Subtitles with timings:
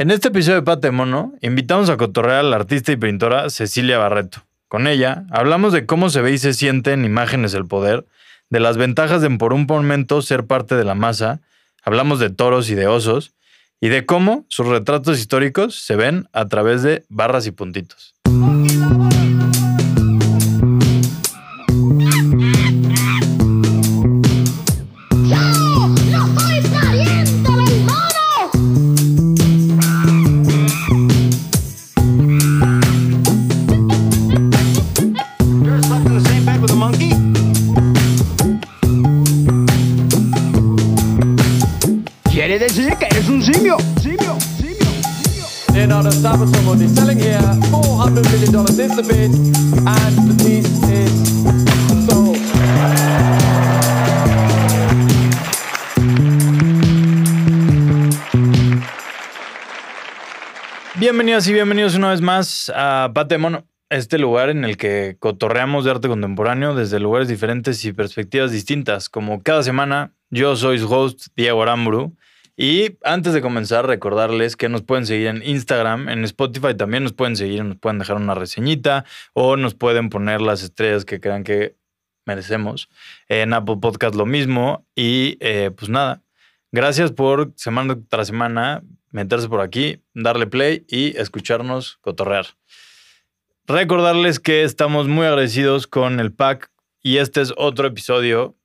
[0.00, 3.98] En este episodio de Pate Mono, invitamos a cotorrear a la artista y pintora Cecilia
[3.98, 4.44] Barreto.
[4.68, 8.06] Con ella, hablamos de cómo se ve y se siente en imágenes el poder,
[8.48, 11.40] de las ventajas de por un momento ser parte de la masa,
[11.82, 13.34] hablamos de toros y de osos,
[13.80, 18.14] y de cómo sus retratos históricos se ven a través de barras y puntitos.
[61.46, 66.08] Y bienvenidos una vez más a Patemono, este lugar en el que cotorreamos de arte
[66.08, 69.08] contemporáneo desde lugares diferentes y perspectivas distintas.
[69.08, 72.16] Como cada semana, yo soy su host, Diego Aramburu.
[72.56, 77.12] Y antes de comenzar, recordarles que nos pueden seguir en Instagram, en Spotify también nos
[77.12, 81.44] pueden seguir, nos pueden dejar una reseñita o nos pueden poner las estrellas que crean
[81.44, 81.76] que
[82.26, 82.88] merecemos.
[83.28, 84.88] En Apple Podcast lo mismo.
[84.96, 86.20] Y eh, pues nada,
[86.72, 92.46] gracias por semana tras semana meterse por aquí, darle play y escucharnos cotorrear.
[93.66, 96.70] Recordarles que estamos muy agradecidos con el pack
[97.02, 98.56] y este es otro episodio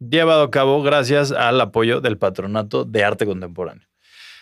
[0.00, 3.86] llevado a cabo gracias al apoyo del Patronato de Arte Contemporáneo.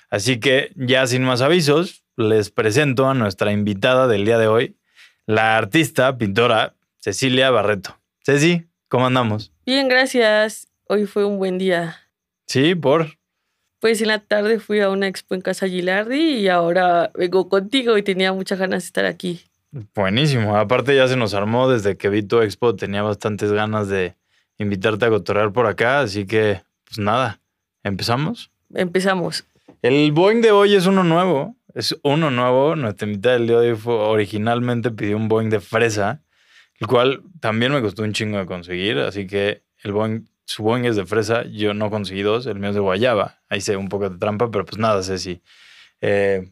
[0.08, 4.76] Así que ya sin más avisos, les presento a nuestra invitada del día de hoy,
[5.26, 7.98] la artista, pintora Cecilia Barreto.
[8.24, 9.52] Ceci, ¿cómo andamos?
[9.64, 10.68] Bien, gracias.
[10.88, 11.96] Hoy fue un buen día.
[12.46, 13.19] Sí, por.
[13.80, 17.96] Pues en la tarde fui a una expo en Casa Gilardi y ahora vengo contigo
[17.98, 19.40] y tenía muchas ganas de estar aquí.
[19.94, 20.56] Buenísimo.
[20.56, 24.16] Aparte ya se nos armó desde que vi tu expo, tenía bastantes ganas de,
[24.60, 27.40] invitarte a cotorrear por acá, así que, pues nada,
[27.82, 28.50] ¿empezamos?
[28.74, 29.46] Empezamos.
[29.82, 32.76] El Boeing de hoy es uno nuevo, es uno nuevo.
[32.76, 36.20] Nuestra mitad del día de hoy fue, originalmente pidió un Boeing de fresa,
[36.78, 40.84] el cual también me costó un chingo de conseguir, así que el Boeing, su Boeing
[40.84, 43.38] es de fresa, yo no conseguí dos, el mío es de guayaba.
[43.48, 45.42] Ahí sé un poco de trampa, pero pues nada, sé si.
[46.00, 46.50] Eh,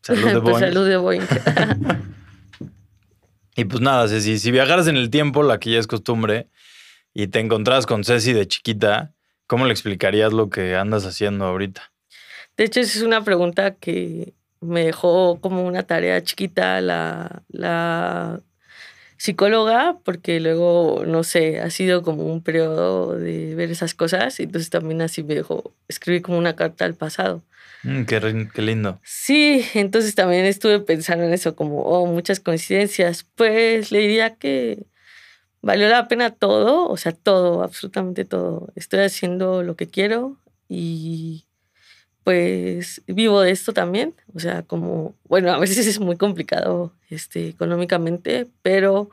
[0.00, 0.60] salud de pues Boeing.
[0.60, 1.22] salud de Boeing.
[3.56, 6.50] y pues nada, Ceci, si viajaras en el tiempo, la que ya es costumbre,
[7.12, 9.12] y te encontrabas con Ceci de chiquita,
[9.48, 11.92] ¿cómo le explicarías lo que andas haciendo ahorita?
[12.56, 18.40] De hecho, esa es una pregunta que me dejó como una tarea chiquita la, la
[19.22, 24.42] psicóloga, porque luego, no sé, ha sido como un periodo de ver esas cosas, y
[24.42, 27.40] entonces también así me dejó escribir como una carta al pasado.
[27.84, 29.00] Mm, qué, qué, lindo.
[29.04, 33.24] Sí, entonces también estuve pensando en eso, como, oh, muchas coincidencias.
[33.36, 34.86] Pues le diría que
[35.60, 38.72] valió la pena todo, o sea, todo, absolutamente todo.
[38.74, 40.36] Estoy haciendo lo que quiero
[40.68, 41.46] y
[42.24, 44.14] pues vivo de esto también.
[44.34, 49.10] O sea, como, bueno, a veces es muy complicado este, económicamente, pero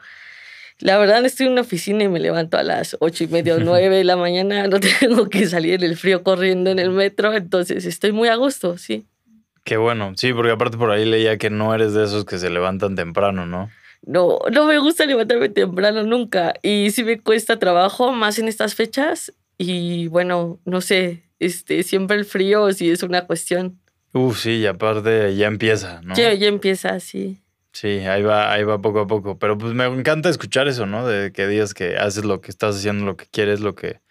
[0.80, 3.59] la verdad estoy en una oficina y me levanto a las ocho y media o
[3.64, 7.34] nueve de la mañana, no tengo que salir en el frío corriendo en el metro,
[7.34, 9.06] entonces estoy muy a gusto, sí.
[9.64, 12.50] Qué bueno, sí, porque aparte por ahí leía que no eres de esos que se
[12.50, 13.69] levantan temprano, ¿no?
[14.06, 16.53] no, no me gusta levantarme temprano nunca.
[16.62, 19.34] Y sí me cuesta trabajo, más en estas fechas.
[19.58, 23.79] Y bueno, no sé, este, siempre el frío sí es una cuestión.
[24.13, 26.16] Uf, sí, y aparte ya empieza, ¿no?
[26.16, 27.41] Ya, ya empieza, sí.
[27.72, 29.38] Sí, ahí va, ahí va poco a poco.
[29.38, 31.07] Pero pues me encanta escuchar eso, ¿no?
[31.07, 34.01] De que digas que haces lo que estás haciendo, lo que quieres, lo que.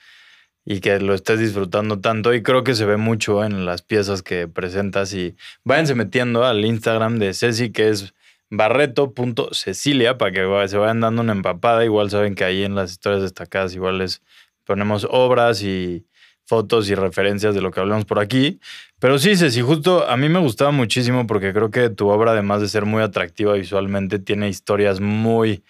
[0.64, 2.32] y que lo estés disfrutando tanto.
[2.34, 5.12] Y creo que se ve mucho en las piezas que presentas.
[5.14, 8.14] Y váyanse metiendo al Instagram de Ceci, que es
[8.50, 11.84] barreto.cecilia para que se vayan dando una empapada.
[11.84, 14.22] Igual saben que ahí en las historias destacadas igual les
[14.64, 16.06] ponemos obras y
[16.48, 18.59] fotos y referencias de lo que hablamos por aquí.
[18.98, 22.62] Pero sí, Ceci, justo a mí me gustaba muchísimo porque creo que tu obra, además
[22.62, 25.62] de ser muy atractiva visualmente, tiene historias muy...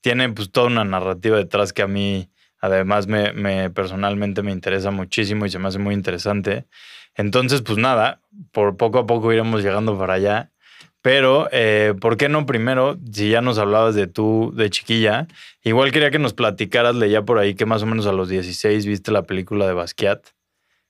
[0.00, 4.90] Tiene pues toda una narrativa detrás que a mí además me, me personalmente me interesa
[4.90, 6.66] muchísimo y se me hace muy interesante.
[7.14, 8.20] Entonces, pues nada,
[8.52, 10.52] por poco a poco iremos llegando para allá.
[11.08, 15.26] Pero, eh, ¿por qué no primero, si ya nos hablabas de tú de chiquilla,
[15.64, 18.84] igual quería que nos platicaras, leía por ahí que más o menos a los 16
[18.84, 20.20] viste la película de Basquiat,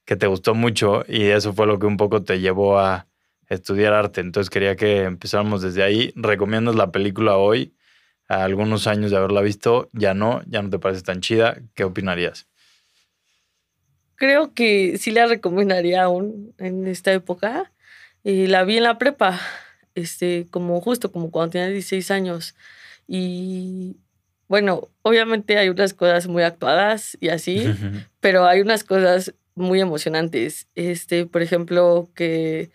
[0.05, 3.07] que te gustó mucho y eso fue lo que un poco te llevó a
[3.49, 4.21] estudiar arte.
[4.21, 6.13] Entonces quería que empezáramos desde ahí.
[6.17, 7.77] ¿Recomiendas la película hoy?
[8.27, 11.59] A algunos años de haberla visto, ya no, ya no te parece tan chida.
[11.77, 12.49] ¿Qué opinarías?
[14.17, 17.71] Creo que sí la recomendaría aún en esta época
[18.25, 19.39] Eh, la vi en la prepa,
[19.99, 22.55] este, como justo como cuando tenía 16 años.
[23.07, 23.97] Y
[24.49, 27.65] bueno, obviamente hay unas cosas muy actuadas y así,
[28.21, 30.67] pero hay unas cosas muy emocionantes.
[30.75, 32.71] Este, por ejemplo, que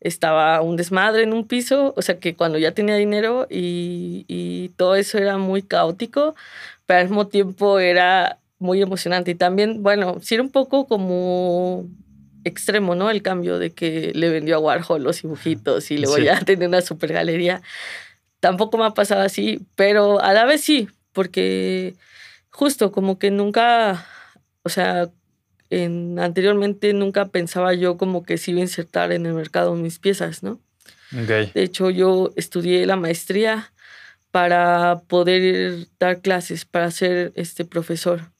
[0.00, 4.70] estaba un desmadre en un piso, o sea que cuando ya tenía dinero y, y
[4.70, 6.34] todo eso era muy caótico,
[6.86, 9.32] pero al mismo tiempo era muy emocionante.
[9.32, 11.86] Y también, bueno, sí era un poco como
[12.44, 13.10] extremo, ¿no?
[13.10, 16.80] El cambio de que le vendió a Warhol los dibujitos y luego ya tenía una
[16.80, 17.62] super galería.
[18.40, 21.94] Tampoco me ha pasado así, pero a la vez sí, porque
[22.50, 24.06] justo como que nunca,
[24.62, 25.08] o sea,
[25.70, 29.98] en, anteriormente nunca pensaba yo como que se iba a insertar en el mercado mis
[29.98, 30.60] piezas, ¿no?
[31.10, 33.70] De hecho, yo estudié la maestría
[34.30, 38.32] para poder dar clases, para ser este profesor.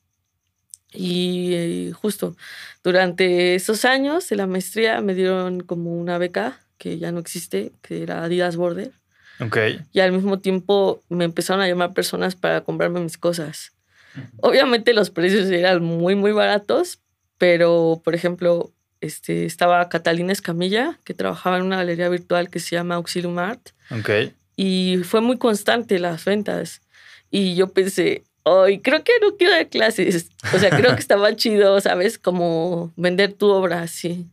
[0.92, 2.36] Y eh, justo
[2.82, 7.72] durante esos años de la maestría me dieron como una beca que ya no existe,
[7.80, 8.92] que era Adidas Border.
[9.40, 9.80] Okay.
[9.92, 13.72] Y al mismo tiempo me empezaron a llamar personas para comprarme mis cosas.
[14.38, 17.00] Obviamente los precios eran muy, muy baratos,
[17.38, 22.76] pero por ejemplo, este, estaba Catalina Escamilla, que trabajaba en una galería virtual que se
[22.76, 23.70] llama Auxilium Art.
[23.90, 24.34] Okay.
[24.56, 26.82] Y fue muy constante las ventas.
[27.30, 30.30] Y yo pensé, hoy creo que no quiero dar clases.
[30.54, 32.18] O sea, creo que estaba chido, ¿sabes?
[32.18, 34.26] Como vender tu obra así.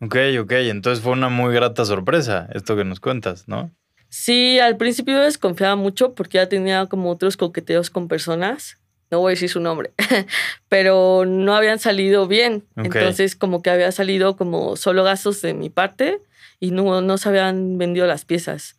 [0.00, 0.52] Ok, ok.
[0.52, 3.70] Entonces fue una muy grata sorpresa esto que nos cuentas, ¿no?
[4.08, 8.78] Sí, al principio desconfiaba mucho porque ya tenía como otros coqueteos con personas.
[9.10, 9.92] No voy a decir su nombre,
[10.68, 12.64] pero no habían salido bien.
[12.76, 16.20] Entonces, como que había salido como solo gastos de mi parte
[16.58, 18.76] y no, no se habían vendido las piezas.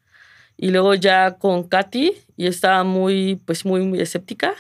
[0.58, 4.54] Y luego ya con Katy, y estaba muy, pues muy, muy escéptica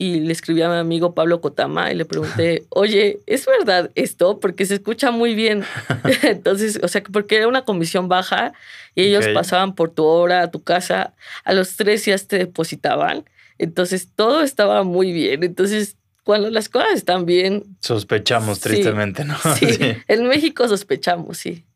[0.00, 4.40] y le escribí a mi amigo Pablo Cotama y le pregunté, oye, ¿es verdad esto?
[4.40, 5.62] Porque se escucha muy bien.
[6.22, 8.54] Entonces, o sea, porque era una comisión baja
[8.94, 11.12] y ellos pasaban por tu obra a tu casa,
[11.44, 13.26] a los tres días te depositaban.
[13.58, 15.44] Entonces, todo estaba muy bien.
[15.44, 17.76] Entonces, cuando las cosas están bien...
[17.80, 19.36] Sospechamos tristemente, ¿no?
[19.54, 21.66] Sí, sí, en México sospechamos, sí.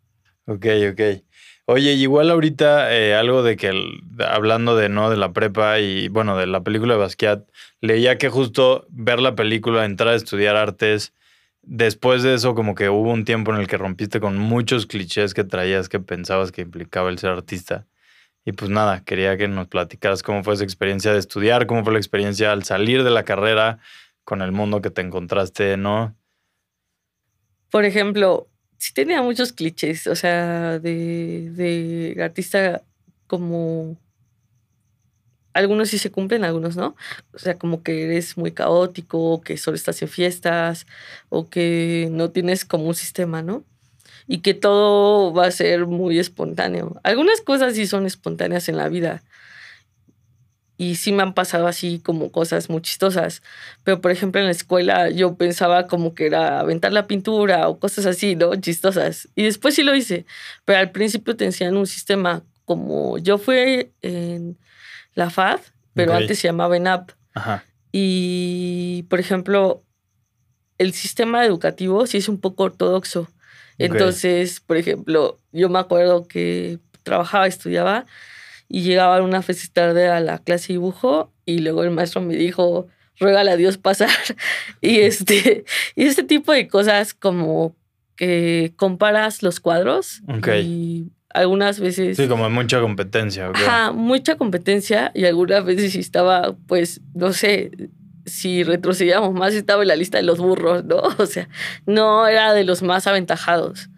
[0.47, 1.01] Ok, ok.
[1.67, 3.73] Oye, igual ahorita eh, algo de que
[4.19, 7.49] hablando de no de la prepa y bueno, de la película de Basquiat,
[7.81, 11.15] leía que justo ver la película, entrar a estudiar artes,
[11.63, 15.33] después de eso como que hubo un tiempo en el que rompiste con muchos clichés
[15.33, 17.87] que traías que pensabas que implicaba el ser artista.
[18.45, 21.95] Y pues nada, quería que nos platicaras cómo fue esa experiencia de estudiar, cómo fue
[21.95, 23.79] la experiencia al salir de la carrera
[24.23, 26.15] con el mundo que te encontraste, ¿no?
[27.71, 28.49] Por ejemplo,
[28.79, 32.83] sí tenía muchos clichés, o sea, de, de artista
[33.27, 33.97] como...
[35.53, 36.97] Algunos sí se cumplen, algunos no.
[37.33, 40.87] O sea, como que eres muy caótico, que solo estás en fiestas,
[41.29, 43.65] o que no tienes como un sistema, ¿no?
[44.27, 47.01] Y que todo va a ser muy espontáneo.
[47.05, 49.23] Algunas cosas sí son espontáneas en la vida,
[50.77, 53.43] y sí me han pasado así como cosas muy chistosas.
[53.85, 57.79] Pero, por ejemplo, en la escuela yo pensaba como que era aventar la pintura o
[57.79, 58.55] cosas así, ¿no?
[58.57, 59.29] Chistosas.
[59.37, 60.27] Y después sí lo hice.
[60.65, 64.59] Pero al principio te enseñan un sistema como yo fui en
[65.15, 65.61] la FAD,
[65.93, 67.13] pero antes se llamaba ENAP.
[67.35, 67.65] Ajá.
[67.93, 69.85] Y, por ejemplo,
[70.79, 73.29] el sistema educativo sí es un poco ortodoxo.
[73.79, 78.07] Entonces, por ejemplo, yo me acuerdo que trabajaba, estudiaba
[78.69, 82.35] y llegaba una vez tarde a la clase de dibujo y luego el maestro me
[82.35, 84.11] dijo, ruégale a Dios pasar.
[84.81, 87.77] y, este, y este tipo de cosas como
[88.17, 90.23] que comparas los cuadros
[90.63, 92.17] y algunas veces...
[92.17, 93.51] Sí, como mucha competencia.
[93.53, 97.73] Ajá, mucha competencia y algunas veces estaba, pues, no sé,
[98.25, 101.03] si retrocedíamos más estaba en la lista de los burros, ¿no?
[101.19, 101.49] O sea,
[101.87, 103.91] no era de los más aventajados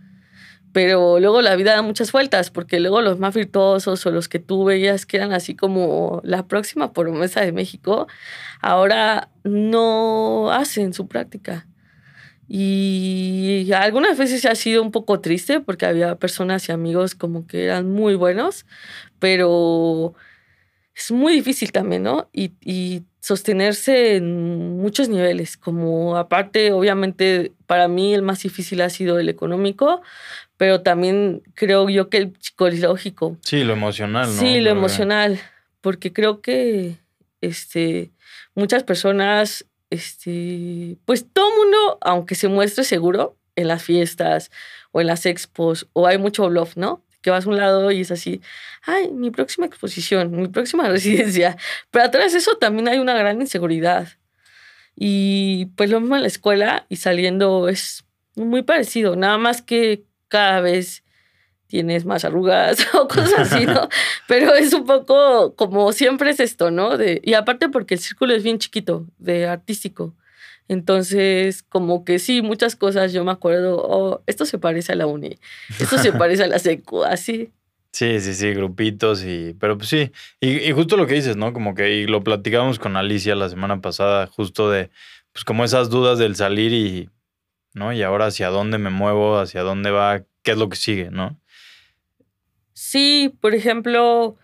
[0.77, 4.41] pero luego la vida da muchas vueltas, porque luego los más virtuosos o los que
[4.41, 8.09] tú veías que eran así como la próxima promesa de México,
[8.61, 11.67] ahora no hacen su práctica.
[12.47, 17.65] Y algunas veces ha sido un poco triste porque había personas y amigos como que
[17.65, 18.67] eran muy buenos,
[19.19, 20.13] pero
[20.95, 22.29] es muy difícil también, ¿no?
[22.35, 28.89] Y, y, sostenerse en muchos niveles, como aparte, obviamente, para mí el más difícil ha
[28.89, 30.01] sido el económico,
[30.57, 33.37] pero también creo yo que el psicológico.
[33.43, 34.41] Sí, lo emocional, ¿no?
[34.41, 35.39] Sí, lo emocional,
[35.81, 36.97] porque creo que
[37.41, 38.11] este,
[38.55, 44.51] muchas personas, este, pues todo mundo, aunque se muestre seguro en las fiestas
[44.93, 47.03] o en las expos, o hay mucho bluff, ¿no?
[47.21, 48.41] Que vas a un lado y es así,
[48.83, 51.57] ay, mi próxima exposición, mi próxima residencia.
[51.91, 54.09] Pero atrás de eso también hay una gran inseguridad.
[54.95, 60.05] Y pues lo mismo en la escuela y saliendo es muy parecido, nada más que
[60.29, 61.03] cada vez
[61.67, 63.89] tienes más arrugas o cosas así, ¿no?
[64.29, 66.97] Pero es un poco como siempre es esto, ¿no?
[66.97, 70.15] De, y aparte porque el círculo es bien chiquito, de artístico.
[70.69, 75.07] Entonces, como que sí, muchas cosas yo me acuerdo, oh, esto se parece a la
[75.07, 75.39] uni,
[75.79, 77.53] esto se parece a la secu, así.
[77.93, 79.55] Sí, sí, sí, grupitos y...
[79.59, 81.53] Pero pues sí, y, y, justo lo que dices, ¿no?
[81.53, 84.91] Como que y lo platicamos con Alicia la semana pasada, justo de,
[85.33, 87.09] pues como esas dudas del salir y,
[87.77, 87.93] ¿no?
[87.93, 91.39] Y ahora hacia dónde me muevo, hacia dónde va, qué es lo que sigue, ¿no?
[92.73, 94.37] Sí, por ejemplo,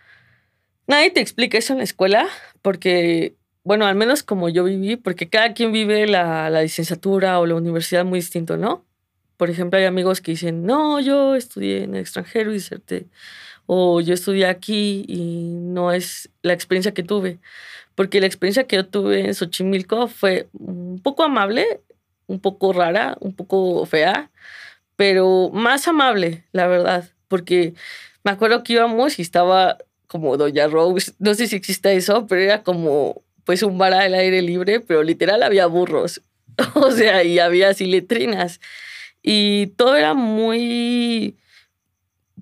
[0.87, 2.29] nadie te explica eso en la escuela,
[2.61, 3.35] porque,
[3.65, 7.55] bueno, al menos como yo viví, porque cada quien vive la, la licenciatura o la
[7.55, 8.85] universidad muy distinto, ¿no?
[9.39, 13.07] Por ejemplo, hay amigos que dicen, no, yo estudié en el extranjero y certe,
[13.65, 17.39] o yo estudié aquí y no es la experiencia que tuve.
[17.95, 21.81] Porque la experiencia que yo tuve en Xochimilco fue un poco amable,
[22.27, 24.31] un poco rara, un poco fea,
[24.97, 27.75] pero más amable, la verdad, porque
[28.25, 32.41] me acuerdo que íbamos y estaba como Doña Rose, no sé si existe eso, pero
[32.41, 36.23] era como pues un bar al aire libre, pero literal había burros,
[36.75, 38.61] o sea, y había así letrinas.
[39.23, 41.37] Y todo era muy,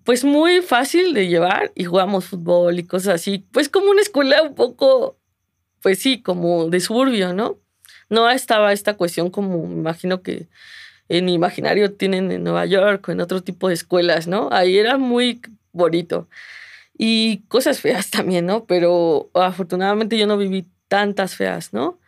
[0.05, 4.43] pues muy fácil de llevar y jugábamos fútbol y cosas así, pues como una escuela
[4.43, 5.19] un poco,
[5.83, 7.59] pues sí, como de suburbio, ¿no?
[8.11, 10.49] No estaba esta cuestión como, me imagino que
[11.09, 14.49] en mi imaginario tienen en Nueva York o en otro tipo de escuelas, ¿no?
[14.53, 15.41] Ahí era muy
[15.73, 16.29] bonito.
[16.97, 18.67] Y cosas feas también, ¿no?
[18.67, 21.99] Pero afortunadamente yo no viví tantas feas, ¿no?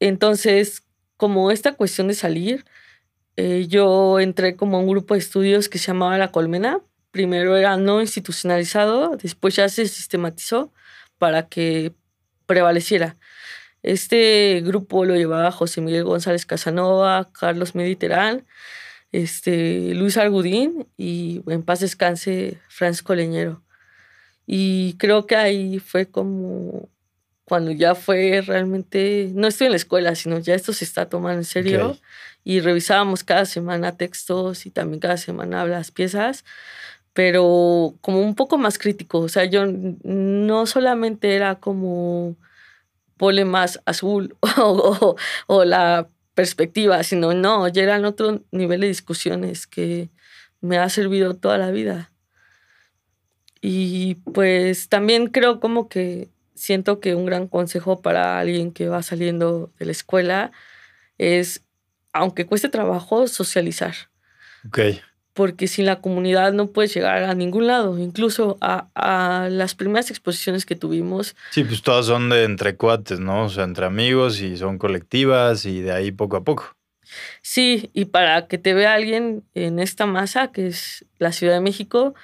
[0.00, 0.84] Entonces,
[1.16, 2.64] como esta cuestión de salir,
[3.36, 6.80] eh, yo entré como a un grupo de estudios que se llamaba La Colmena.
[7.10, 10.72] Primero era no institucionalizado, después ya se sistematizó
[11.18, 11.94] para que
[12.46, 13.16] prevaleciera.
[13.82, 18.46] Este grupo lo llevaba José Miguel González Casanova, Carlos Mediterán,
[19.12, 23.62] este, Luis Argudín y en paz descanse Francisco Leñero.
[24.46, 26.88] Y creo que ahí fue como
[27.50, 31.40] cuando ya fue realmente, no estoy en la escuela, sino ya esto se está tomando
[31.40, 31.98] en serio.
[32.44, 36.44] Y revisábamos cada semana textos y también cada semana las piezas,
[37.12, 39.18] pero como un poco más crítico.
[39.18, 42.36] O sea, yo no solamente era como
[43.20, 45.14] pole más azul o,
[45.46, 50.08] o la perspectiva, sino no, ya eran otro nivel de discusiones que
[50.62, 52.10] me ha servido toda la vida.
[53.60, 59.02] Y pues también creo como que siento que un gran consejo para alguien que va
[59.02, 60.50] saliendo de la escuela
[61.18, 61.62] es,
[62.14, 63.94] aunque cueste trabajo, socializar.
[64.66, 64.78] Ok
[65.40, 70.66] porque sin la comunidad no puedes llegar a ningún lado, incluso a, las primeras exposiciones
[70.66, 71.34] que tuvimos.
[71.52, 73.46] Sí, pues todas son de entre cuates, ¿no?
[73.46, 76.76] O sea, entre amigos y son colectivas y de ahí poco a poco.
[77.40, 81.60] Sí, y para que te vea alguien en esta masa, que es la Ciudad de
[81.62, 82.14] México,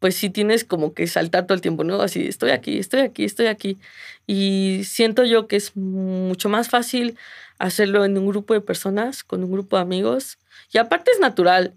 [0.00, 2.02] pues sí tienes como que saltar todo el tiempo, ¿no?
[2.02, 3.78] Así, estoy aquí, estoy aquí, estoy aquí.
[4.26, 7.16] Y siento yo que es mucho más fácil
[7.60, 10.38] hacerlo en un grupo de personas, con un grupo de amigos.
[10.72, 11.74] Y aparte es natural,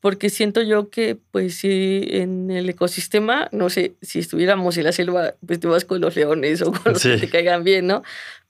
[0.00, 4.92] porque siento yo que, pues, si en el ecosistema, no sé, si estuviéramos en la
[4.92, 8.02] selva, pues te vas con los leones o con los que te caigan bien, ¿no?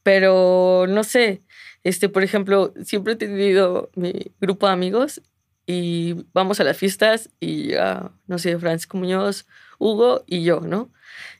[0.02, 1.42] Pero, no sé,
[1.84, 5.22] este, por ejemplo, siempre he tenido mi grupo de amigos
[5.66, 9.46] y vamos a las fiestas y ya, no sé, Francisco Muñoz,
[9.78, 10.90] Hugo y yo, ¿no?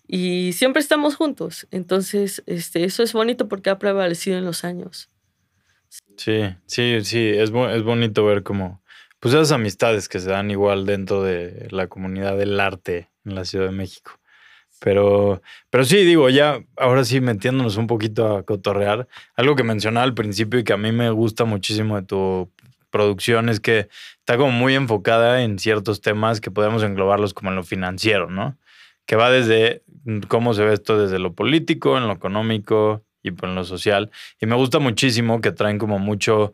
[0.08, 1.66] Y siempre estamos juntos.
[1.70, 5.10] Entonces, este, eso es bonito porque ha prevalecido en los años.
[6.16, 8.82] Sí, sí, sí, es, es bonito ver cómo
[9.20, 13.44] pues esas amistades que se dan igual dentro de la comunidad del arte en la
[13.44, 14.12] Ciudad de México.
[14.80, 20.04] Pero, pero sí, digo, ya ahora sí metiéndonos un poquito a cotorrear, algo que mencionaba
[20.04, 22.50] al principio y que a mí me gusta muchísimo de tu
[22.90, 27.56] producción es que está como muy enfocada en ciertos temas que podemos englobarlos como en
[27.56, 28.56] lo financiero, ¿no?
[29.06, 29.82] Que va desde
[30.28, 34.10] cómo se ve esto desde lo político, en lo económico y pues, en lo social.
[34.40, 36.52] Y me gusta muchísimo que traen como mucho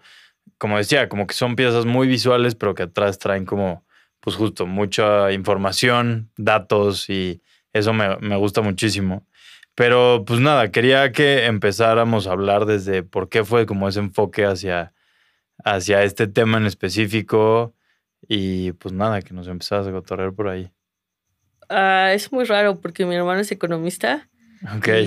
[0.62, 3.84] como decía, como que son piezas muy visuales, pero que atrás traen como,
[4.20, 7.42] pues justo, mucha información, datos y
[7.72, 9.26] eso me, me gusta muchísimo.
[9.74, 14.44] Pero pues nada, quería que empezáramos a hablar desde por qué fue como ese enfoque
[14.44, 14.92] hacia,
[15.64, 17.74] hacia este tema en específico
[18.28, 20.70] y pues nada, que nos empezás a cotorrear por ahí.
[21.70, 24.28] Ah, es muy raro porque mi hermano es economista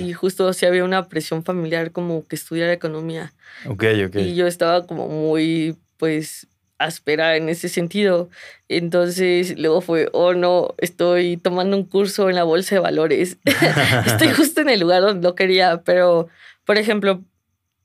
[0.01, 3.33] y justo si había una presión familiar como que estudiara economía.
[3.67, 4.15] Ok, ok.
[4.15, 6.47] Y yo estaba como muy, pues,
[6.77, 8.29] áspera en ese sentido.
[8.67, 13.37] Entonces luego fue, oh no, estoy tomando un curso en la bolsa de valores.
[14.05, 16.27] estoy justo en el lugar donde no quería, pero,
[16.65, 17.23] por ejemplo,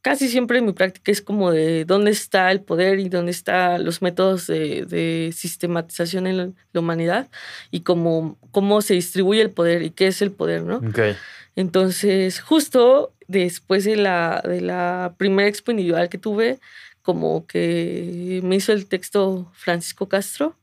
[0.02, 3.84] casi siempre en mi práctica es como de dónde está el poder y dónde están
[3.84, 7.28] los métodos de, sistematización en la humanidad
[7.70, 10.76] y cómo, cómo se distribuye el poder y qué es el poder, ¿no?
[10.76, 11.16] Okay.
[11.56, 16.58] Entonces, justo después de la, de la primera expo individual que tuve,
[17.02, 20.56] como que me hizo el texto Francisco Castro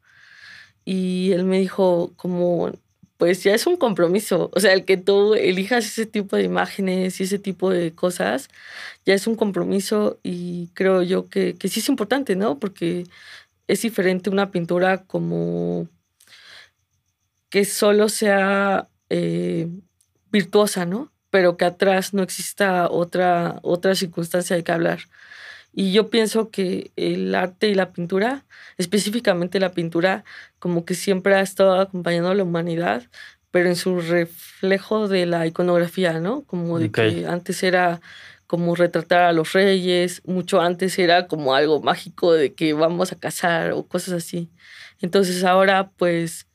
[0.86, 2.72] y él me dijo como
[3.18, 4.50] pues ya es un compromiso.
[4.54, 8.50] O sea, el que tú elijas ese tipo de imágenes y ese tipo de cosas,
[9.06, 12.60] ya es un compromiso y creo yo que, sí es importante, ¿no?
[12.60, 13.06] Porque
[13.68, 15.88] es diferente una pintura como
[17.50, 19.68] que solo sea eh,
[20.32, 21.12] virtuosa, ¿no?
[21.32, 25.00] Pero que atrás no exista otra, otra circunstancia de que hablar.
[25.80, 28.46] Y yo pienso que el arte y la pintura,
[28.80, 30.24] específicamente la pintura,
[30.58, 33.04] como que siempre ha estado acompañando a la humanidad,
[33.52, 36.42] pero en su reflejo de la iconografía, ¿no?
[36.46, 38.02] Como de que antes era
[38.48, 43.20] como retratar a los reyes, mucho antes era como algo mágico de que vamos a
[43.20, 44.50] casar o cosas así.
[45.00, 46.48] Entonces ahora pues,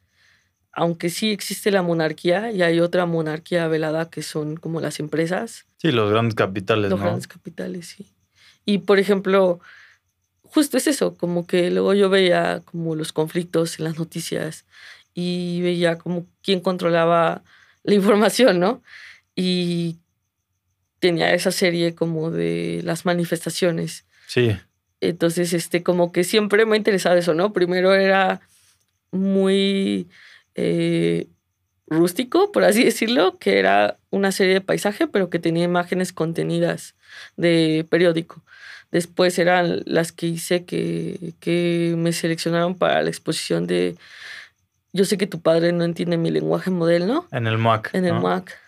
[0.72, 5.64] aunque sí existe la monarquía y hay otra monarquía velada que son como las empresas.
[5.76, 8.12] Sí, los grandes capitales, los grandes capitales, sí.
[8.64, 9.60] Y por ejemplo,
[10.42, 14.64] justo es eso, como que luego yo veía como los conflictos en las noticias
[15.14, 17.42] y veía como quién controlaba
[17.82, 18.82] la información, ¿no?
[19.34, 19.96] Y
[20.98, 24.04] tenía esa serie como de las manifestaciones.
[24.26, 24.56] Sí.
[25.00, 27.52] Entonces, este, como que siempre me ha interesado eso, ¿no?
[27.52, 28.40] Primero era
[29.10, 30.08] muy
[30.54, 31.26] eh,
[31.86, 36.94] rústico, por así decirlo, que era una serie de paisaje, pero que tenía imágenes contenidas
[37.36, 38.42] de periódico.
[38.90, 43.96] Después eran las que hice que, que me seleccionaron para la exposición de
[44.92, 47.26] Yo sé que tu padre no entiende mi lenguaje modelo, ¿no?
[47.32, 47.94] En el MUAC.
[47.94, 48.61] En el MUAC.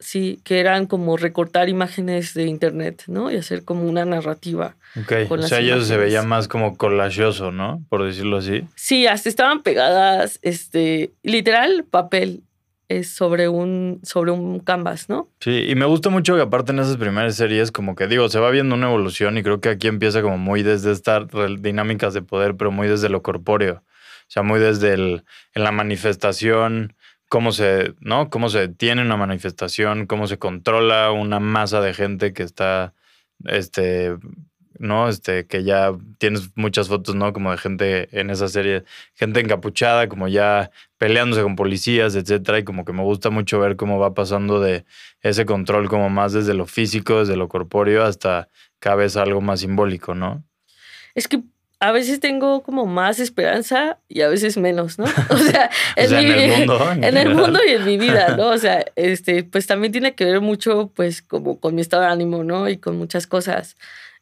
[0.00, 3.32] Sí, que eran como recortar imágenes de internet, ¿no?
[3.32, 4.76] Y hacer como una narrativa.
[4.96, 7.84] Ok, o sea, ellos se veía más como collageoso, ¿no?
[7.88, 8.62] Por decirlo así.
[8.76, 12.42] Sí, hasta estaban pegadas, este, literal, papel
[12.88, 15.28] es sobre un, sobre un canvas, ¿no?
[15.40, 18.40] Sí, y me gusta mucho que aparte en esas primeras series, como que digo, se
[18.40, 21.26] va viendo una evolución y creo que aquí empieza como muy desde estas
[21.60, 23.82] dinámicas de poder, pero muy desde lo corpóreo.
[24.22, 26.94] O sea, muy desde el, en la manifestación,
[27.28, 28.30] cómo se, ¿no?
[28.30, 32.94] Cómo se tiene una manifestación, cómo se controla una masa de gente que está,
[33.44, 34.16] este,
[34.78, 35.08] ¿no?
[35.08, 37.32] Este, que ya tienes muchas fotos, ¿no?
[37.32, 42.64] Como de gente en esa serie, gente encapuchada, como ya peleándose con policías, etcétera, y
[42.64, 44.84] como que me gusta mucho ver cómo va pasando de
[45.20, 49.60] ese control como más desde lo físico, desde lo corpóreo, hasta cada vez algo más
[49.60, 50.44] simbólico, ¿no?
[51.14, 51.42] Es que
[51.80, 55.04] a veces tengo como más esperanza y a veces menos, ¿no?
[55.30, 56.92] O sea, en, el mundo.
[56.92, 58.48] En, el mundo y en mi vida, ¿no?
[58.48, 62.08] O sea, este, pues también tiene que ver mucho, pues, como con mi estado de
[62.08, 62.68] ánimo, ¿no?
[62.68, 63.76] Y con muchas cosas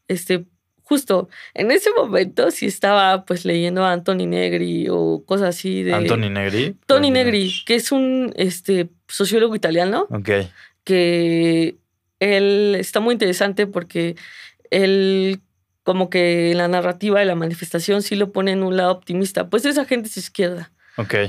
[0.08, 0.44] este,
[0.82, 5.94] justo en ese momento sí estaba pues leyendo a Anthony Negri o cosas así de...
[5.94, 6.76] Anthony Negri.
[6.86, 10.06] Tony Negri, que es un este, sociólogo italiano.
[10.10, 10.30] Ok.
[10.84, 11.76] Que
[12.20, 14.14] él está muy interesante porque
[14.70, 15.40] él
[15.86, 19.48] como que la narrativa de la manifestación sí lo pone en un lado optimista.
[19.48, 20.72] Pues esa gente es izquierda.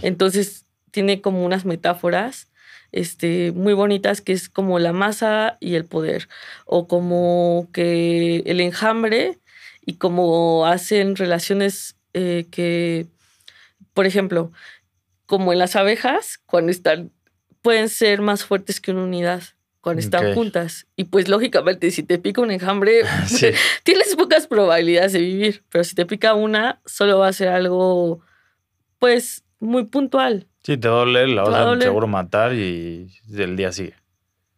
[0.01, 2.47] Entonces tiene como unas metáforas
[2.91, 6.27] este, muy bonitas, que es como la masa y el poder,
[6.65, 9.37] o como que el enjambre
[9.85, 13.05] y como hacen relaciones eh, que,
[13.93, 14.51] por ejemplo,
[15.27, 17.11] como en las abejas, cuando están,
[17.61, 19.43] pueden ser más fuertes que una unidad
[19.87, 20.85] cuando están juntas.
[20.97, 23.03] Y pues lógicamente, si te pica un enjambre,
[23.83, 28.19] tienes pocas probabilidades de vivir, pero si te pica una, solo va a ser algo,
[28.99, 30.45] pues, muy puntual.
[30.63, 33.95] Sí, te duele, la vas a seguro matar y el día sigue.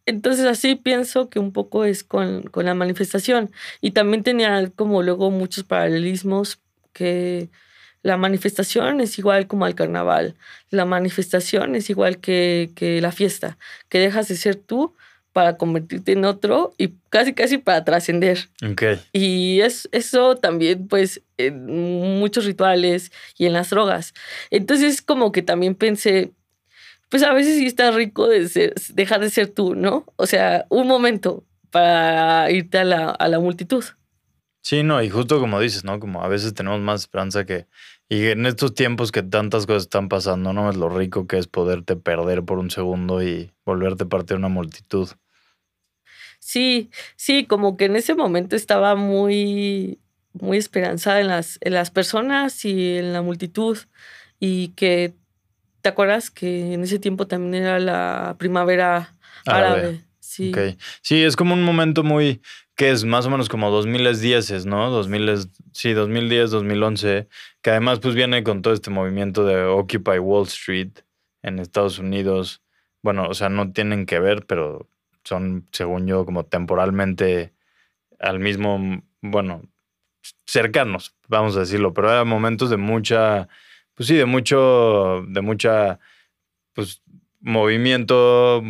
[0.06, 3.52] Entonces así pienso que un poco es con, con, la manifestación.
[3.80, 6.58] Y también tenía como luego muchos paralelismos
[6.92, 7.48] que
[8.02, 10.34] la manifestación es igual como al carnaval.
[10.70, 13.56] La manifestación es igual que, que la fiesta,
[13.88, 14.96] que dejas de ser tú
[15.32, 18.48] para convertirte en otro y casi casi para trascender.
[18.72, 19.00] Okay.
[19.12, 21.66] Y es, eso también pues en
[22.18, 24.12] muchos rituales y en las drogas.
[24.50, 26.32] Entonces como que también pensé,
[27.08, 30.04] pues a veces sí está rico de ser, dejar de ser tú, ¿no?
[30.16, 33.84] O sea, un momento para irte a la, a la multitud.
[34.62, 36.00] Sí, no, y justo como dices, ¿no?
[36.00, 37.66] Como a veces tenemos más esperanza que...
[38.12, 41.46] Y en estos tiempos que tantas cosas están pasando, no es lo rico que es
[41.46, 45.08] poderte perder por un segundo y volverte parte de una multitud.
[46.40, 50.00] Sí, sí, como que en ese momento estaba muy,
[50.32, 53.78] muy esperanzada en las, en las personas y en la multitud.
[54.40, 55.14] Y que,
[55.80, 59.14] ¿te acuerdas que en ese tiempo también era la primavera
[59.46, 60.00] árabe?
[60.18, 60.52] Sí.
[61.02, 62.40] Sí, es como un momento muy
[62.80, 64.88] que es más o menos como 2010, ¿no?
[64.88, 67.28] 2000, sí, 2010, 2011,
[67.62, 70.92] que además pues viene con todo este movimiento de Occupy Wall Street
[71.42, 72.62] en Estados Unidos.
[73.02, 74.88] Bueno, o sea, no tienen que ver, pero
[75.24, 77.52] son, según yo, como temporalmente
[78.18, 79.62] al mismo, bueno,
[80.46, 83.48] cercanos, vamos a decirlo, pero era momentos de mucha,
[83.94, 85.98] pues sí, de mucho, de mucha,
[86.74, 87.02] pues,
[87.40, 88.62] movimiento.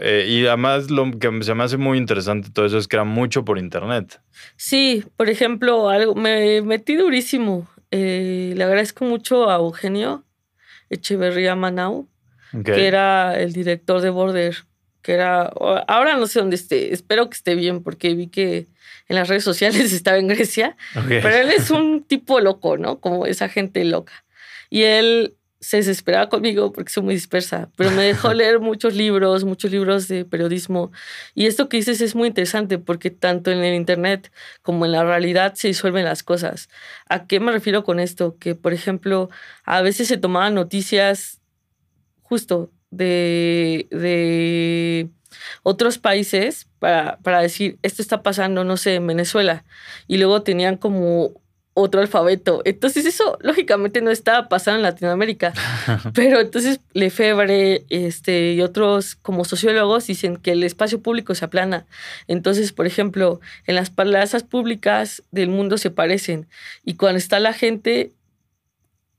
[0.00, 3.04] Eh, y además lo que se me hace muy interesante todo eso es que era
[3.04, 4.20] mucho por internet.
[4.56, 7.68] Sí, por ejemplo, algo, me metí durísimo.
[7.90, 10.24] Eh, le agradezco mucho a Eugenio
[10.90, 12.08] Echeverría Manau,
[12.64, 14.56] que era el director de Border,
[15.02, 18.66] que era, ahora no sé dónde esté, espero que esté bien porque vi que
[19.08, 23.00] en las redes sociales estaba en Grecia, pero él es un tipo loco, ¿no?
[23.00, 24.24] Como esa gente loca.
[24.70, 29.42] Y él se desesperaba conmigo porque soy muy dispersa, pero me dejó leer muchos libros,
[29.42, 30.92] muchos libros de periodismo.
[31.34, 34.30] Y esto que dices es muy interesante porque tanto en el Internet
[34.62, 36.68] como en la realidad se disuelven las cosas.
[37.08, 38.36] ¿A qué me refiero con esto?
[38.38, 39.28] Que, por ejemplo,
[39.64, 41.40] a veces se tomaban noticias
[42.22, 45.10] justo de, de
[45.64, 49.64] otros países para, para decir, esto está pasando, no sé, en Venezuela.
[50.06, 51.32] Y luego tenían como
[51.78, 52.62] otro alfabeto.
[52.64, 55.52] Entonces eso lógicamente no estaba pasando en Latinoamérica.
[56.14, 61.84] Pero entonces Lefebvre este, y otros como sociólogos dicen que el espacio público se aplana.
[62.28, 66.48] Entonces, por ejemplo, en las plazas públicas del mundo se parecen.
[66.82, 68.12] Y cuando está la gente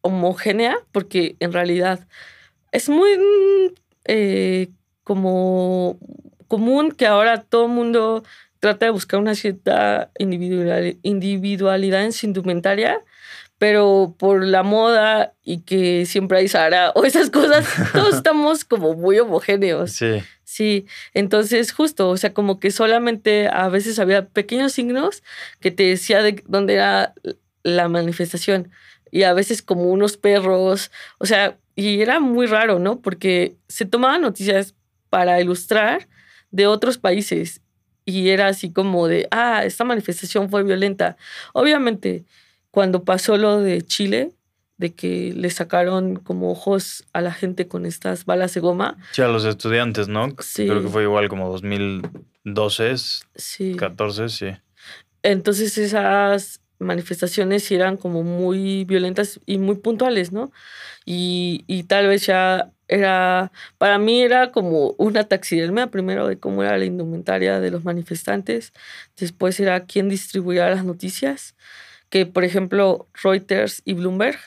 [0.01, 2.07] homogénea, porque en realidad
[2.71, 3.11] es muy
[4.05, 4.69] eh,
[5.03, 5.99] como
[6.47, 8.23] común que ahora todo el mundo
[8.67, 12.99] trata de buscar una cierta individualidad en su indumentaria,
[13.57, 18.93] pero por la moda y que siempre hay Sara o esas cosas, todos estamos como
[18.93, 19.93] muy homogéneos.
[19.93, 20.21] Sí.
[20.43, 25.23] Sí, entonces justo, o sea, como que solamente a veces había pequeños signos
[25.61, 27.13] que te decía de dónde era
[27.63, 28.69] la manifestación
[29.11, 32.99] y a veces como unos perros, o sea, y era muy raro, ¿no?
[33.01, 34.75] Porque se tomaban noticias
[35.09, 36.07] para ilustrar
[36.51, 37.61] de otros países
[38.07, 41.17] y era así como de, ah, esta manifestación fue violenta.
[41.51, 42.23] Obviamente,
[42.71, 44.31] cuando pasó lo de Chile,
[44.77, 48.97] de que le sacaron como ojos a la gente con estas balas de goma.
[49.11, 50.29] Sí, a los estudiantes, ¿no?
[50.39, 50.67] Sí.
[50.67, 52.95] Creo que fue igual como 2012,
[53.35, 53.75] sí.
[53.75, 54.47] 14, sí.
[55.21, 60.51] Entonces esas manifestaciones eran como muy violentas y muy puntuales, ¿no?
[61.05, 66.63] Y, y tal vez ya era, para mí era como una taxidermia, primero de cómo
[66.63, 68.73] era la indumentaria de los manifestantes,
[69.17, 71.55] después era quién distribuía las noticias,
[72.09, 74.39] que por ejemplo Reuters y Bloomberg,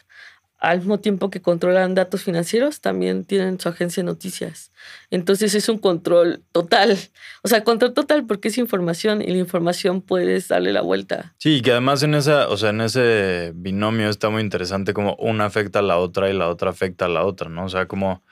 [0.61, 4.73] al mismo tiempo que controlan datos financieros, también tienen su agencia de noticias.
[5.11, 6.99] Entonces es un control total,
[7.43, 11.35] o sea, control total porque es información y la información puedes darle la vuelta.
[11.39, 15.47] Sí, que además en esa, o sea, en ese binomio está muy interesante como una
[15.47, 17.65] afecta a la otra y la otra afecta a la otra, ¿no?
[17.65, 18.23] O sea, como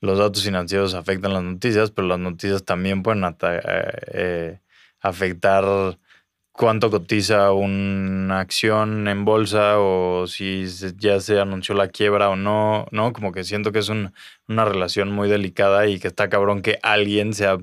[0.00, 3.60] los datos financieros afectan las noticias, pero las noticias también pueden eh,
[4.12, 4.60] eh,
[5.00, 5.98] afectar
[6.62, 10.64] cuánto cotiza una acción en bolsa o si
[10.96, 13.12] ya se anunció la quiebra o no, ¿no?
[13.12, 17.34] Como que siento que es una relación muy delicada y que está cabrón que alguien
[17.34, 17.58] sea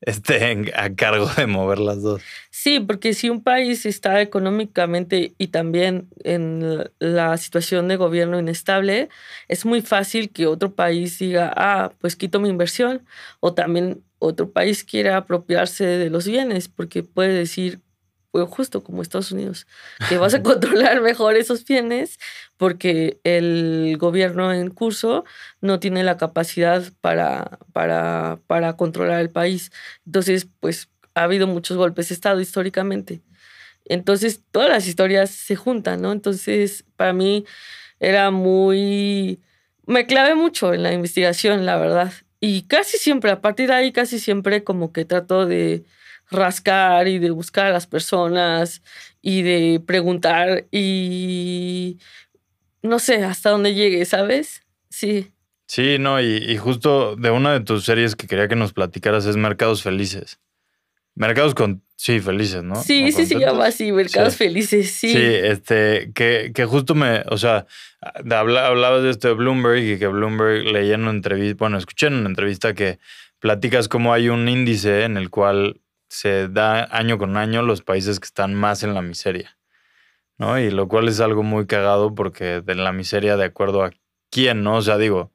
[0.00, 2.22] esté a cargo de mover las dos.
[2.50, 9.08] Sí, porque si un país está económicamente y también en la situación de gobierno inestable,
[9.48, 13.04] es muy fácil que otro país diga, ah, pues quito mi inversión,
[13.40, 17.80] o también otro país quiera apropiarse de los bienes, porque puede decir,
[18.32, 19.66] justo como Estados Unidos,
[20.08, 22.18] que vas a controlar mejor esos bienes
[22.56, 25.24] porque el gobierno en curso
[25.60, 29.72] no tiene la capacidad para, para, para controlar el país.
[30.06, 33.20] Entonces, pues ha habido muchos golpes de Estado históricamente.
[33.84, 36.12] Entonces, todas las historias se juntan, ¿no?
[36.12, 37.44] Entonces, para mí
[37.98, 39.40] era muy...
[39.86, 42.12] Me clavé mucho en la investigación, la verdad.
[42.40, 45.84] Y casi siempre, a partir de ahí, casi siempre como que trato de
[46.30, 48.82] rascar y de buscar a las personas
[49.22, 51.98] y de preguntar y
[52.82, 54.62] no sé hasta dónde llegue, ¿sabes?
[54.88, 55.30] Sí.
[55.66, 59.36] Sí, no, y, justo de una de tus series que quería que nos platicaras es
[59.36, 60.40] Mercados Felices.
[61.14, 62.74] Mercados con, sí, felices, ¿no?
[62.82, 65.12] Sí, sí, se llama así, Mercados Felices, sí.
[65.12, 67.66] Sí, este, que, que justo me, o sea,
[68.00, 72.14] hablabas de esto de Bloomberg y que Bloomberg leía en una entrevista, bueno, escuché en
[72.14, 72.98] una entrevista que
[73.38, 75.80] platicas cómo hay un índice en el cual
[76.10, 79.56] se da año con año los países que están más en la miseria,
[80.36, 80.58] ¿no?
[80.58, 83.92] Y lo cual es algo muy cagado porque de la miseria de acuerdo a
[84.30, 84.76] quién, ¿no?
[84.76, 85.32] O sea, digo,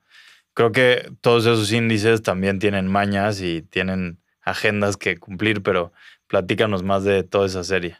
[0.54, 5.92] creo que todos esos índices también tienen mañas y tienen agendas que cumplir, pero
[6.28, 7.98] Platícanos más de toda esa serie.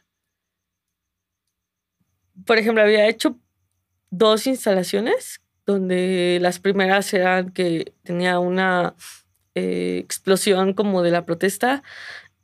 [2.46, 3.38] Por ejemplo, había hecho
[4.10, 8.96] dos instalaciones donde las primeras eran que tenía una
[9.54, 11.84] eh, explosión como de la protesta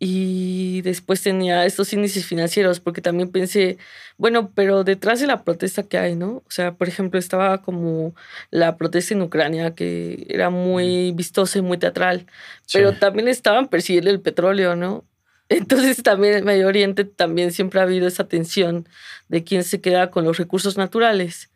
[0.04, 3.78] y después tenía estos índices financieros, porque también pensé,
[4.18, 6.38] bueno, pero detrás de la protesta que hay, ¿no?
[6.38, 8.16] O sea, por ejemplo, estaba como
[8.50, 12.26] la protesta en Ucrania, que era muy vistosa y muy teatral,
[12.74, 15.06] pero también estaban persiguiendo el petróleo, ¿no?
[15.50, 18.90] Entonces también en Medio Oriente también siempre ha habido esa tensión
[19.28, 21.52] de quién se queda con los recursos naturales.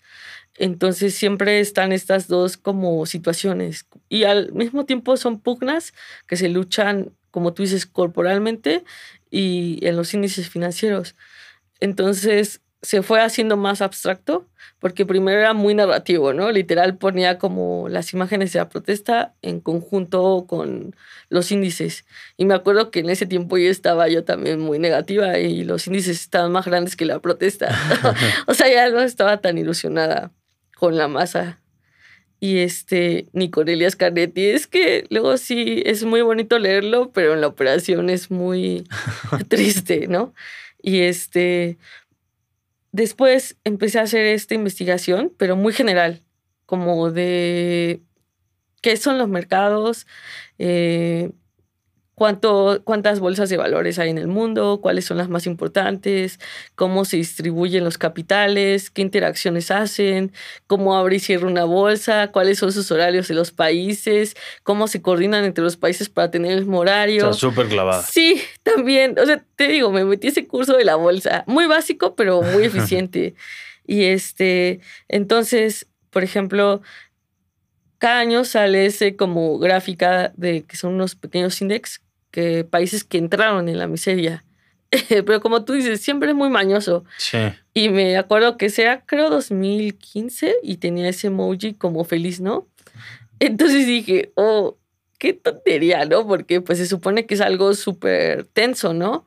[0.57, 5.93] Entonces siempre están estas dos como situaciones y al mismo tiempo son pugnas
[6.27, 8.85] que se luchan como tú dices, corporalmente
[9.29, 11.17] y en los índices financieros.
[11.81, 14.47] Entonces se fue haciendo más abstracto
[14.79, 16.49] porque primero era muy narrativo, ¿no?
[16.49, 20.95] Literal ponía como las imágenes de la protesta en conjunto con
[21.27, 22.05] los índices.
[22.37, 25.87] Y me acuerdo que en ese tiempo yo estaba yo también muy negativa y los
[25.87, 27.77] índices estaban más grandes que la protesta.
[28.47, 30.31] o sea, ya no estaba tan ilusionada
[30.77, 31.59] con la masa
[32.39, 34.45] y este Nicorelia Scarnetti.
[34.47, 38.87] Es que luego sí es muy bonito leerlo, pero en la operación es muy
[39.49, 40.33] triste, ¿no?
[40.81, 41.77] Y este
[42.91, 46.21] después empecé a hacer esta investigación, pero muy general,
[46.65, 48.01] como de
[48.81, 50.07] qué son los mercados,
[50.59, 51.31] eh,
[52.15, 56.39] cuánto, cuántas bolsas de valores hay en el mundo, cuáles son las más importantes,
[56.75, 60.31] cómo se distribuyen los capitales, qué interacciones hacen,
[60.65, 65.01] cómo abre y cierra una bolsa, cuáles son sus horarios de los países, cómo se
[65.01, 67.29] coordinan entre los países para tener el mismo horario.
[67.29, 68.01] Está súper clavada.
[68.01, 69.19] Sí, también.
[69.19, 71.43] O sea, te digo, me metí ese curso de la bolsa.
[71.47, 73.35] Muy básico, pero muy eficiente.
[73.85, 76.81] y este, entonces, por ejemplo,
[77.97, 82.01] cada año sale ese como gráfica de que son unos pequeños index
[82.35, 84.43] que países que entraron en la miseria.
[85.07, 87.05] Pero como tú dices, siempre es muy mañoso.
[87.17, 87.37] Sí.
[87.73, 92.67] Y me acuerdo que sea, creo, 2015 y tenía ese emoji como feliz, ¿no?
[93.39, 94.77] Entonces dije, oh,
[95.17, 96.27] qué tontería, ¿no?
[96.27, 99.25] Porque pues se supone que es algo súper tenso, ¿no?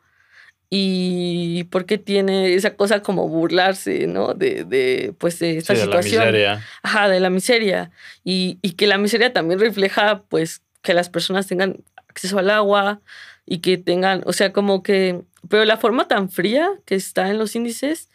[0.68, 4.34] Y porque tiene esa cosa como burlarse, ¿no?
[4.34, 6.24] De, de pues, de esta situación.
[6.24, 6.64] De la miseria.
[6.82, 7.90] Ajá, de la miseria.
[8.22, 13.00] Y, y que la miseria también refleja, pues, que las personas tengan acceso al agua
[13.46, 17.38] y que tengan, o sea, como que, pero la forma tan fría que está en
[17.38, 18.10] los índices,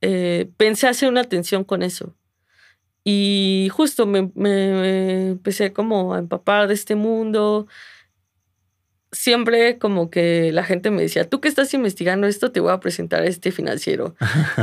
[0.00, 2.14] eh, pensé hacer una atención con eso.
[3.04, 7.66] Y justo me, me, empecé como a empapar de este mundo.
[9.14, 12.80] Siempre como que la gente me decía, tú que estás investigando esto, te voy a
[12.80, 14.14] presentar a este financiero.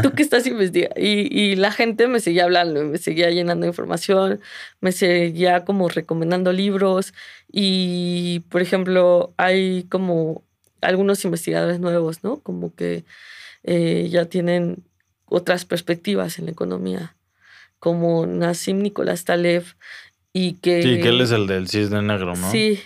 [0.01, 0.99] Tú que estás investigando.
[0.99, 4.41] Y, y la gente me seguía hablando, me seguía llenando información,
[4.81, 7.13] me seguía como recomendando libros.
[7.51, 10.43] Y, por ejemplo, hay como
[10.81, 12.39] algunos investigadores nuevos, ¿no?
[12.39, 13.05] Como que
[13.63, 14.83] eh, ya tienen
[15.25, 17.15] otras perspectivas en la economía,
[17.77, 19.63] como Nassim Nicolás Taleb,
[20.33, 20.81] y que...
[20.81, 22.51] Sí, que él es el del cisne negro, ¿no?
[22.51, 22.79] Sí.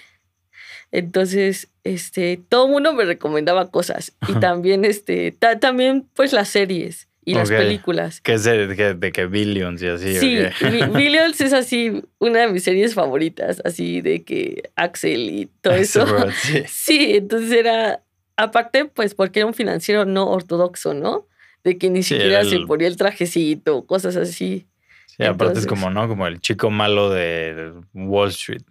[0.94, 4.14] Entonces, este, todo el mundo me recomendaba cosas.
[4.30, 8.22] Y también, este, también, pues, las series y las películas.
[8.22, 10.16] Que es de, que Billions y así.
[10.20, 10.38] Sí,
[10.94, 16.06] Billions es así una de mis series favoritas, así de que Axel y todo eso.
[16.68, 17.16] sí.
[17.16, 18.04] entonces era,
[18.38, 21.26] aparte, pues porque era un financiero no ortodoxo, ¿no?
[21.64, 24.68] De que ni siquiera se ponía el trajecito, cosas así.
[25.08, 26.08] Sí, aparte es como, ¿no?
[26.08, 28.62] Como el chico malo de Wall Street.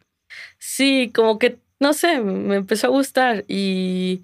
[0.58, 4.22] Sí, como que, no sé, me empezó a gustar y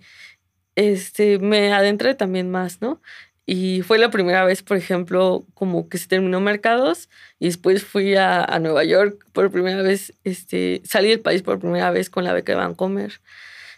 [0.77, 3.03] este, me adentré también más, ¿no?
[3.47, 7.09] Y fue la primera vez, por ejemplo, como que se terminó mercados
[7.41, 11.91] y después fui a, Nueva York por primera vez, este, salí del país por primera
[11.91, 13.21] vez con la beca de Vancomer.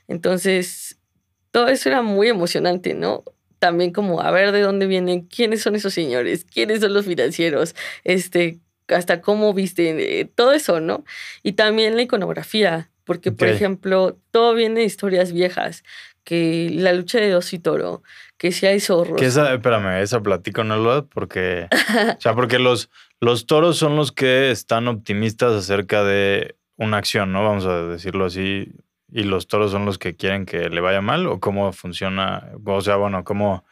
[0.08, 0.98] Entonces,
[1.52, 3.24] todo eso era muy emocionante, ¿no?
[3.58, 7.74] También como a ver de dónde vienen, quiénes son esos señores, quiénes son los financieros,
[8.04, 11.04] este, hasta cómo visten, eh, todo eso, ¿no?
[11.42, 15.82] Y también la iconografía, porque, por ejemplo, todo viene de historias viejas,
[16.22, 18.04] que la lucha de dos y toro,
[18.38, 19.18] que si hay zorros.
[19.18, 21.66] Que esa, espérame, esa platico no lo porque,
[22.16, 27.32] o sea, porque los, los toros son los que están optimistas acerca de una acción,
[27.32, 27.42] ¿no?
[27.42, 28.68] Vamos a decirlo así.
[29.10, 32.80] Y los toros son los que quieren que le vaya mal o cómo funciona, o
[32.80, 33.64] sea, bueno, cómo,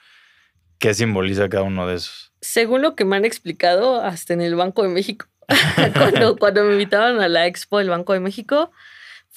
[0.81, 2.33] qué simboliza cada uno de esos.
[2.41, 5.27] Según lo que me han explicado, hasta en el Banco de México,
[5.95, 8.73] cuando, cuando me invitaron a la expo del Banco de México,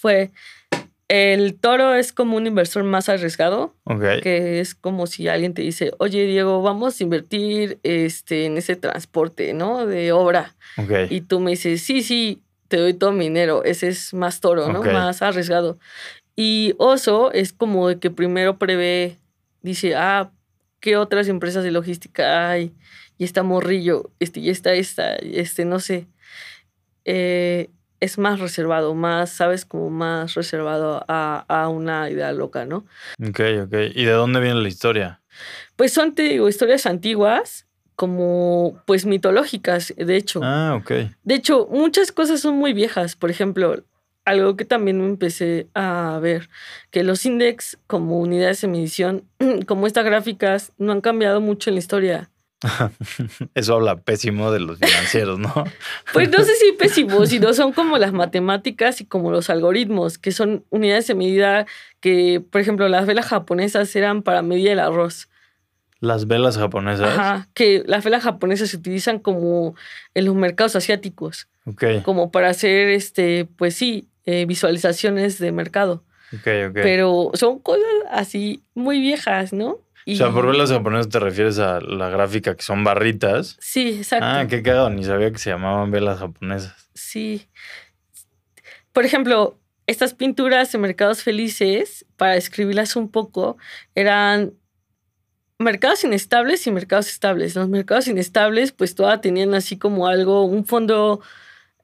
[0.01, 0.31] fue
[1.11, 3.75] el toro es como un inversor más arriesgado,
[4.23, 8.77] que es como si alguien te dice, oye Diego, vamos a invertir este, en ese
[8.77, 9.85] transporte, ¿no?
[9.85, 10.55] De obra.
[11.09, 13.65] Y tú me dices, sí, sí, te doy todo mi dinero.
[13.65, 14.83] Ese es más toro, ¿no?
[14.83, 15.77] Más arriesgado.
[16.37, 19.17] Y Oso es como de que primero prevé,
[19.61, 20.31] dice, ah,
[20.79, 22.71] ¿qué otras empresas de logística hay?
[23.17, 26.07] Y está Morrillo, este, y está esta, este, no sé.
[27.03, 27.69] Eh,
[28.01, 29.63] es más reservado, más, ¿sabes?
[29.63, 32.85] Como más reservado a, a, una idea loca, ¿no?
[33.23, 33.73] Ok, ok.
[33.93, 35.21] ¿Y de dónde viene la historia?
[35.75, 40.41] Pues son, te digo, historias antiguas, como, pues, mitológicas, de hecho.
[40.43, 40.91] Ah, ok.
[41.23, 43.15] De hecho, muchas cosas son muy viejas.
[43.15, 43.83] Por ejemplo,
[44.25, 46.49] algo que también me empecé a ver,
[46.89, 49.25] que los index como unidades de medición,
[49.67, 52.30] como estas gráficas, no han cambiado mucho en la historia.
[53.55, 55.51] Eso habla pésimo de los financieros, ¿no?
[56.13, 60.31] Pues no sé si pésimo, sino son como las matemáticas y como los algoritmos, que
[60.31, 61.65] son unidades de medida
[61.99, 65.29] que, por ejemplo, las velas japonesas eran para medir el arroz.
[65.99, 67.17] Las velas japonesas.
[67.17, 69.75] Ajá, que las velas japonesas se utilizan como
[70.13, 71.47] en los mercados asiáticos.
[71.65, 71.83] Ok.
[72.03, 76.03] Como para hacer, este, pues sí, eh, visualizaciones de mercado.
[76.33, 76.73] Ok, ok.
[76.73, 79.79] Pero son cosas así muy viejas, ¿no?
[80.07, 83.57] O sea, por velas japonesas te refieres a la gráfica que son barritas.
[83.59, 84.25] Sí, exacto.
[84.25, 86.89] Ah, qué cagado, ni sabía que se llamaban velas japonesas.
[86.93, 87.47] Sí.
[88.93, 93.57] Por ejemplo, estas pinturas de mercados felices, para escribirlas un poco,
[93.95, 94.53] eran
[95.59, 97.55] mercados inestables y mercados estables.
[97.55, 101.21] Los mercados inestables, pues todas tenían así como algo, un fondo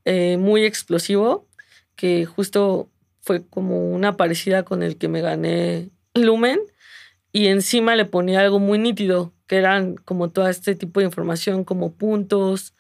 [0.06, 1.48] eh, muy explosivo,
[1.96, 2.90] que justo
[3.22, 6.60] fue como una parecida con el que me gané Lumen
[7.38, 11.66] y encima le ponía algo muy nítido, que eran como todo este tipo de información,
[11.66, 12.74] como puntos,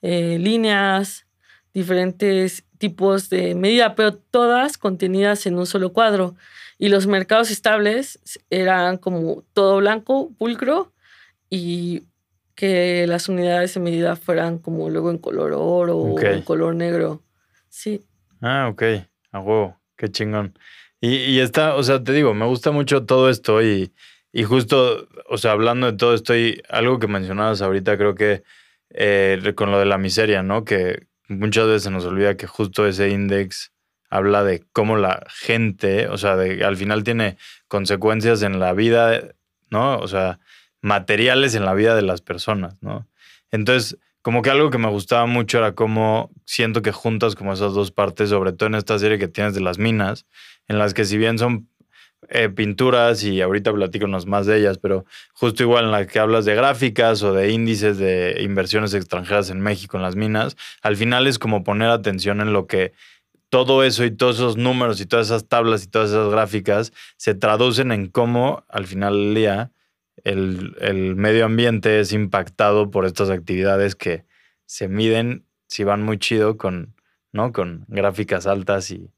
[0.00, 1.28] eh, líneas,
[1.72, 6.34] diferentes tipos de medida, pero todas contenidas en un solo cuadro.
[6.78, 8.18] Y los mercados estables
[8.50, 10.92] eran como todo blanco, pulcro,
[11.48, 12.02] y
[12.56, 17.22] que las unidades de medida fueran como luego en color oro o en color negro.
[17.68, 18.04] Sí.
[18.40, 18.82] Ah, ok.
[19.30, 19.80] A huevo.
[19.96, 20.58] Qué chingón.
[21.04, 23.92] Y, está, o sea, te digo, me gusta mucho todo esto y,
[24.32, 28.44] y, justo, o sea, hablando de todo esto y algo que mencionabas ahorita, creo que
[28.90, 30.64] eh, con lo de la miseria, ¿no?
[30.64, 33.72] Que muchas veces nos olvida que justo ese index
[34.10, 37.36] habla de cómo la gente, o sea, de, al final tiene
[37.66, 39.34] consecuencias en la vida,
[39.70, 39.98] ¿no?
[39.98, 40.38] O sea,
[40.82, 43.08] materiales en la vida de las personas, ¿no?
[43.50, 47.74] Entonces, como que algo que me gustaba mucho era cómo siento que juntas como esas
[47.74, 50.26] dos partes, sobre todo en esta serie que tienes de las minas,
[50.68, 51.68] en las que si bien son
[52.28, 55.04] eh, pinturas y ahorita platícanos más de ellas, pero
[55.34, 59.60] justo igual en la que hablas de gráficas o de índices de inversiones extranjeras en
[59.60, 62.92] México en las minas, al final es como poner atención en lo que
[63.48, 67.34] todo eso y todos esos números y todas esas tablas y todas esas gráficas se
[67.34, 69.72] traducen en cómo al final del día
[70.24, 74.24] el, el medio ambiente es impactado por estas actividades que
[74.66, 76.94] se miden si van muy chido con,
[77.32, 77.52] ¿no?
[77.52, 79.10] con gráficas altas y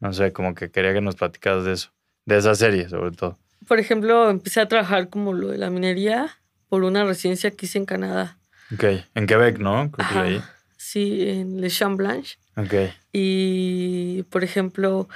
[0.00, 1.90] no sé, como que quería que nos platicaras de eso,
[2.26, 3.38] de esa serie sobre todo.
[3.66, 6.36] Por ejemplo, empecé a trabajar como lo de la minería
[6.68, 8.38] por una residencia que hice en Canadá.
[8.72, 9.90] Ok, en Quebec, ¿no?
[9.90, 10.42] Creo que leí.
[10.76, 12.38] Sí, en Le Champ Blanche.
[12.56, 12.92] Ok.
[13.12, 15.08] Y, por ejemplo,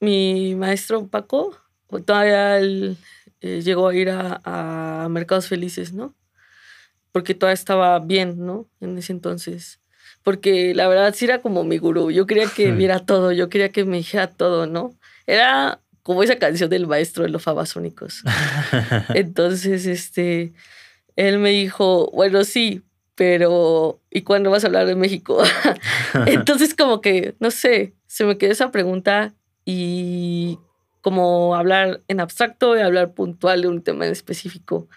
[0.00, 1.56] mi maestro Paco,
[2.04, 2.96] todavía él,
[3.40, 6.14] eh, llegó a ir a, a, Mercados Felices, ¿no?
[7.12, 8.68] Porque todavía estaba bien, ¿no?
[8.80, 9.80] En ese entonces.
[10.22, 12.10] Porque la verdad sí era como mi gurú.
[12.10, 14.94] Yo quería que viera todo, yo quería que me dijera todo, ¿no?
[15.26, 18.22] Era como esa canción del maestro de los fabasónicos.
[19.14, 20.52] Entonces, este,
[21.16, 22.82] él me dijo, bueno, sí,
[23.14, 25.42] pero ¿y cuándo vas a hablar de México?
[26.26, 30.58] Entonces, como que, no sé, se me quedó esa pregunta y
[31.04, 34.88] como hablar en abstracto y hablar puntual de un tema en específico.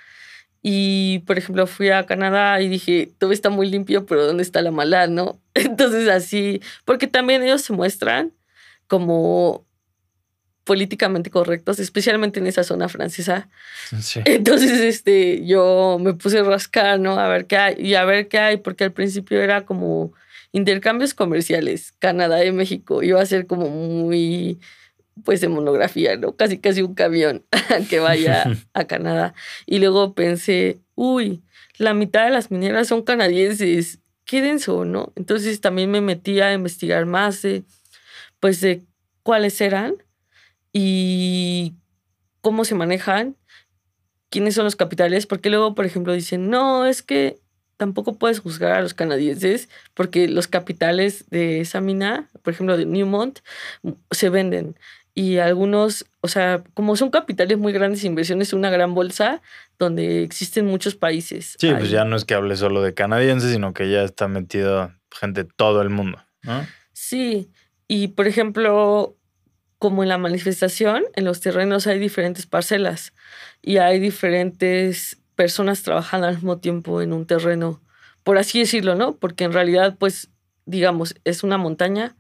[0.62, 4.62] Y, por ejemplo, fui a Canadá y dije, todo está muy limpio, pero ¿dónde está
[4.62, 5.42] la maldad, no?
[5.54, 8.32] Entonces, así, porque también ellos se muestran
[8.88, 9.66] como
[10.64, 13.50] políticamente correctos, especialmente en esa zona francesa.
[14.00, 14.22] Sí.
[14.24, 17.20] Entonces, este, yo me puse a rascar, ¿no?
[17.20, 20.14] A ver qué hay, y a ver qué hay, porque al principio era como
[20.54, 24.60] intercambios comerciales, Canadá y México, iba a ser como muy
[25.24, 26.36] pues de monografía, ¿no?
[26.36, 27.46] Casi casi un camión
[27.90, 29.34] que vaya a Canadá.
[29.66, 31.44] Y luego pensé, uy,
[31.78, 35.14] la mitad de las mineras son canadienses, qué denso, ¿no?
[35.16, 37.64] Entonces también me metí a investigar más de,
[38.40, 38.84] pues, de
[39.24, 39.96] cuáles eran
[40.74, 41.74] y
[42.42, 43.36] cómo se manejan,
[44.30, 47.40] quiénes son los capitales, porque luego, por ejemplo, dicen, no, es que
[47.78, 52.86] tampoco puedes juzgar a los canadienses porque los capitales de esa mina, por ejemplo, de
[52.86, 53.40] Newmont,
[54.12, 54.76] se venden
[55.18, 59.42] y algunos, o sea, como son capitales muy grandes, inversiones, una gran bolsa
[59.80, 61.56] donde existen muchos países.
[61.58, 64.94] Sí, pues ya no es que hable solo de canadienses, sino que ya está metido
[65.10, 66.68] gente de todo el mundo, ¿no?
[66.94, 67.50] Sí,
[67.88, 69.18] y por ejemplo,
[69.80, 73.12] como en la manifestación, en los terrenos hay diferentes parcelas
[73.64, 77.82] y hay diferentes personas trabajando al mismo tiempo en un terreno,
[78.24, 79.16] por así decirlo, ¿no?
[79.16, 80.30] Porque en realidad, pues,
[80.68, 82.16] digamos, es una montaña.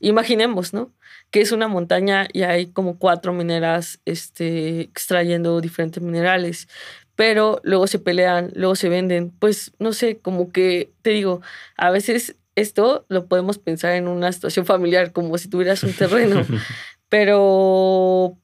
[0.00, 0.92] Imaginemos, ¿no?
[1.30, 6.68] Que es una montaña y hay como cuatro mineras este, extrayendo diferentes minerales,
[7.14, 9.30] pero luego se pelean, luego se venden.
[9.30, 11.42] Pues, no sé, como que, te digo,
[11.76, 16.44] a veces esto lo podemos pensar en una situación familiar, como si tuvieras un terreno,
[17.08, 18.36] pero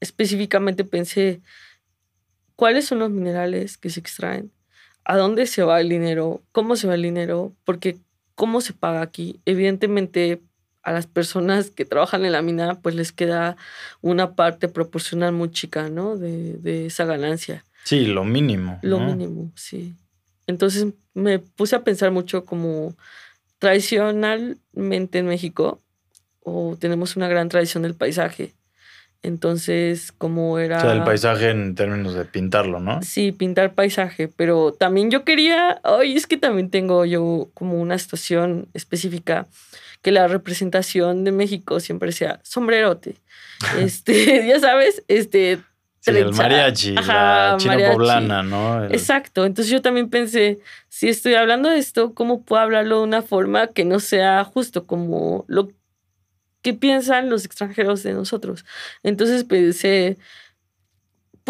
[0.00, 1.40] específicamente pensé,
[2.56, 4.52] ¿cuáles son los minerales que se extraen?
[5.04, 6.42] ¿A dónde se va el dinero?
[6.52, 7.54] ¿Cómo se va el dinero?
[7.64, 7.98] Porque
[8.34, 9.40] ¿cómo se paga aquí?
[9.44, 10.40] Evidentemente
[10.82, 13.56] a las personas que trabajan en la mina pues les queda
[14.00, 16.16] una parte proporcional muy chica, ¿no?
[16.16, 17.64] De, de esa ganancia.
[17.84, 18.78] Sí, lo mínimo.
[18.82, 19.94] Lo mínimo, sí.
[20.46, 22.94] Entonces me puse a pensar mucho como
[23.58, 25.80] tradicionalmente en México,
[26.42, 28.54] o tenemos una gran tradición del paisaje.
[29.22, 30.78] Entonces, como era...
[30.78, 33.02] O sea, el paisaje en términos de pintarlo, ¿no?
[33.02, 37.98] Sí, pintar paisaje, pero también yo quería, hoy es que también tengo yo como una
[37.98, 39.46] situación específica,
[40.02, 43.16] que la representación de México siempre sea sombrerote.
[43.78, 45.60] este, ya sabes, este,
[46.00, 48.86] Sí, el mariachi, la china poblana, ¿no?
[48.86, 49.44] Exacto.
[49.44, 53.66] Entonces yo también pensé, si estoy hablando de esto, ¿cómo puedo hablarlo de una forma
[53.66, 55.70] que no sea justo como lo
[56.62, 58.64] que piensan los extranjeros de nosotros?
[59.02, 60.16] Entonces pensé,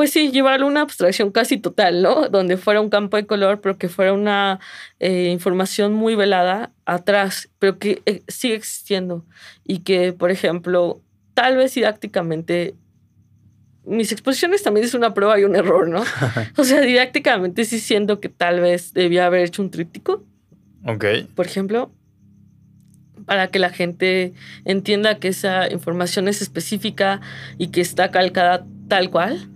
[0.00, 2.30] pues sí, llevarlo a una abstracción casi total, ¿no?
[2.30, 4.58] Donde fuera un campo de color, pero que fuera una
[4.98, 9.26] eh, información muy velada atrás, pero que eh, sigue existiendo.
[9.62, 11.02] Y que, por ejemplo,
[11.34, 12.74] tal vez didácticamente
[13.84, 16.02] mis exposiciones también es una prueba y un error, ¿no?
[16.56, 20.24] o sea, didácticamente sí siento que tal vez debía haber hecho un tríptico.
[20.86, 21.04] Ok.
[21.34, 21.92] Por ejemplo,
[23.26, 24.32] para que la gente
[24.64, 27.20] entienda que esa información es específica
[27.58, 29.48] y que está calcada tal cual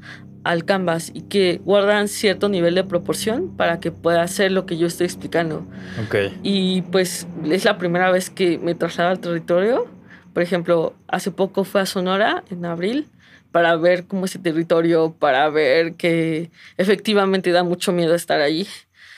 [0.45, 4.77] al canvas y que guardan cierto nivel de proporción para que pueda hacer lo que
[4.77, 5.67] yo estoy explicando.
[6.05, 6.17] Ok.
[6.43, 9.89] Y pues es la primera vez que me traslado al territorio.
[10.33, 13.09] Por ejemplo, hace poco fue a Sonora en abril
[13.53, 18.67] para ver cómo es el territorio, para ver que efectivamente da mucho miedo estar allí.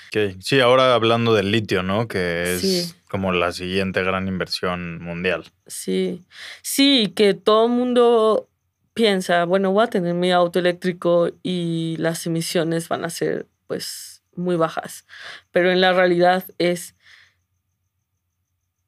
[0.08, 0.36] Okay.
[0.40, 2.06] Sí, ahora hablando del litio, ¿no?
[2.06, 5.44] Que es como la siguiente gran inversión mundial.
[5.66, 6.22] Sí,
[6.62, 8.48] sí, que todo el mundo
[8.96, 14.22] piensa, bueno, voy a tener mi auto eléctrico y las emisiones van a ser pues
[14.34, 15.06] muy bajas,
[15.52, 16.96] pero en la realidad es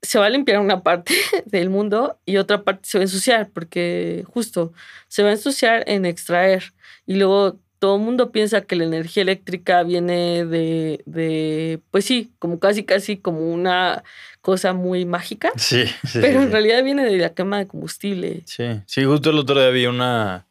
[0.00, 1.12] se va a limpiar una parte
[1.44, 4.72] del mundo y otra parte se va a ensuciar, porque justo
[5.09, 6.72] se va a ensuciar en extraer.
[7.04, 12.33] Y luego todo el mundo piensa que la energía eléctrica viene de, de, pues sí,
[12.39, 14.03] como casi, casi como una
[14.41, 15.51] cosa muy mágica.
[15.57, 18.43] Sí, Pero en realidad viene de la quema de combustible.
[18.47, 20.47] Sí, sí, justo el otro día vi una,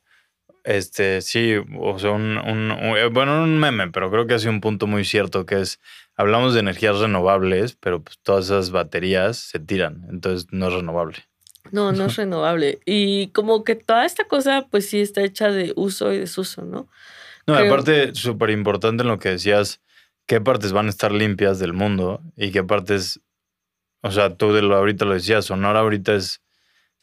[0.64, 4.52] este, sí, o sea, un, un, un bueno, un meme, pero creo que ha sido
[4.52, 5.80] un punto muy cierto que es
[6.18, 11.18] hablamos de energías renovables, pero pues todas esas baterías se tiran, entonces no es renovable.
[11.72, 12.80] No, no es renovable.
[12.86, 16.88] Y como que toda esta cosa, pues sí está hecha de uso y desuso, ¿no?
[17.48, 19.82] No, aparte, súper importante en lo que decías,
[20.26, 23.22] qué partes van a estar limpias del mundo y qué partes,
[24.02, 26.42] o sea, tú de lo ahorita lo decías, Sonora ahorita es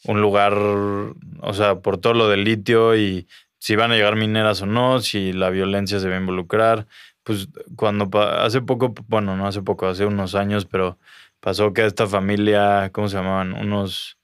[0.04, 3.26] un lugar, o sea, por todo lo del litio y
[3.58, 6.86] si van a llegar mineras o no, si la violencia se va a involucrar
[7.24, 10.98] pues cuando hace poco, bueno, no hace poco, hace unos años, pero
[11.40, 13.54] pasó que esta familia, ¿cómo se llamaban?
[13.54, 14.18] Unos,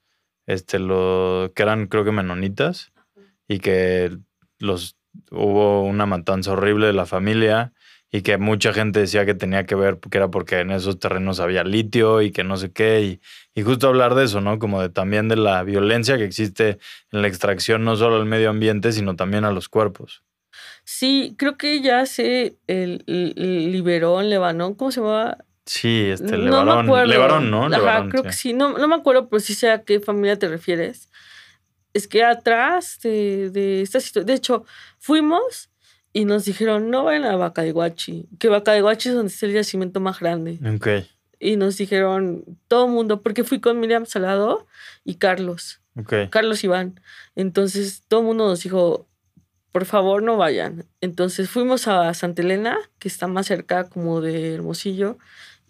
[0.45, 2.93] este, lo, que eran creo que menonitas
[3.47, 4.17] y que
[4.59, 4.95] los,
[5.31, 7.73] hubo una matanza horrible de la familia
[8.11, 11.39] y que mucha gente decía que tenía que ver, que era porque en esos terrenos
[11.39, 13.21] había litio y que no sé qué, y,
[13.55, 14.59] y justo hablar de eso, ¿no?
[14.59, 16.77] Como de también de la violencia que existe
[17.11, 20.23] en la extracción, no solo al medio ambiente, sino también a los cuerpos.
[20.83, 24.75] Sí, creo que ya se el, liberó en Lebanon.
[24.75, 25.37] ¿Cómo se llama?
[25.65, 26.87] Sí, este, Lebarón.
[26.87, 27.65] No Lebarón, ¿no?
[27.67, 28.53] Ajá, creo que sí.
[28.53, 31.09] No, no me acuerdo, pero sí sé a qué familia te refieres.
[31.93, 34.25] Es que atrás de, de esta situación.
[34.25, 34.65] De hecho,
[34.99, 35.69] fuimos
[36.13, 38.27] y nos dijeron: no vayan a Bacadiguachi.
[38.39, 40.59] Que Bacadiguachi es donde está el yacimiento más grande.
[40.75, 41.05] Ok.
[41.39, 44.67] Y nos dijeron: todo el mundo, porque fui con Miriam Salado
[45.03, 45.81] y Carlos.
[45.99, 46.29] Okay.
[46.29, 46.99] Carlos Iván.
[47.35, 49.07] Entonces, todo el mundo nos dijo:
[49.71, 50.85] por favor no vayan.
[50.99, 55.17] Entonces fuimos a Santa Elena, que está más cerca como de Hermosillo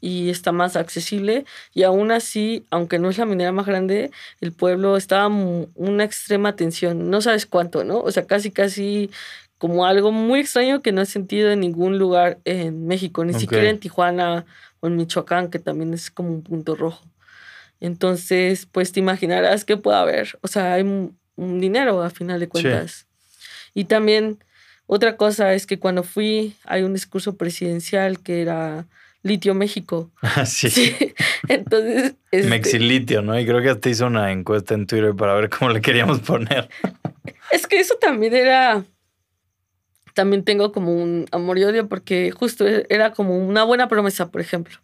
[0.02, 1.45] y está más accesible.
[1.74, 6.56] Y aún así, aunque no es la minera más grande, el pueblo estaba una extrema
[6.56, 7.10] tensión.
[7.10, 7.99] No sabes cuánto, ¿no?
[7.99, 9.12] O sea, casi, casi
[9.60, 13.70] como algo muy extraño que no he sentido en ningún lugar en México, ni siquiera
[13.70, 14.45] en Tijuana
[14.80, 17.06] o en Michoacán, que también es como un punto rojo.
[17.80, 20.39] Entonces, pues te imaginarás que puede haber.
[20.41, 23.06] O sea, hay un dinero a final de cuentas.
[23.74, 24.39] Y también
[24.88, 28.88] otra cosa es que cuando fui, hay un discurso presidencial que era
[29.24, 30.11] Litio México.
[30.22, 30.95] Ah, sí.
[31.47, 32.15] Entonces.
[32.32, 33.39] Este Mexilitio, ¿no?
[33.39, 36.69] Y creo que hasta hizo una encuesta en Twitter para ver cómo le queríamos poner.
[37.51, 38.84] Es que eso también era.
[40.15, 44.41] También tengo como un amor y odio porque justo era como una buena promesa, por
[44.41, 44.78] ejemplo.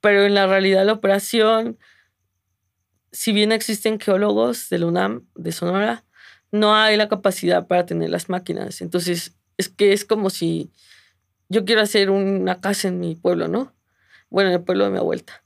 [0.00, 1.78] Pero en la realidad, la operación,
[3.12, 6.04] si bien existen geólogos de la UNAM, de Sonora,
[6.52, 8.80] no hay la capacidad para tener las máquinas.
[8.80, 10.70] Entonces, es que es como si
[11.48, 13.72] yo quiero hacer una casa en mi pueblo, ¿no?
[14.30, 15.42] Bueno, en el pueblo de mi abuelita.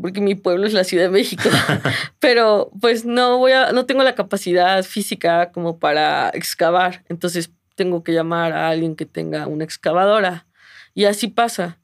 [0.00, 1.48] Porque mi pueblo es la Ciudad de México.
[2.20, 7.04] Pero pues no voy a, no tengo la capacidad física como para excavar.
[7.08, 10.46] Entonces tengo que llamar a alguien que tenga una excavadora.
[10.94, 11.78] Y así pasa.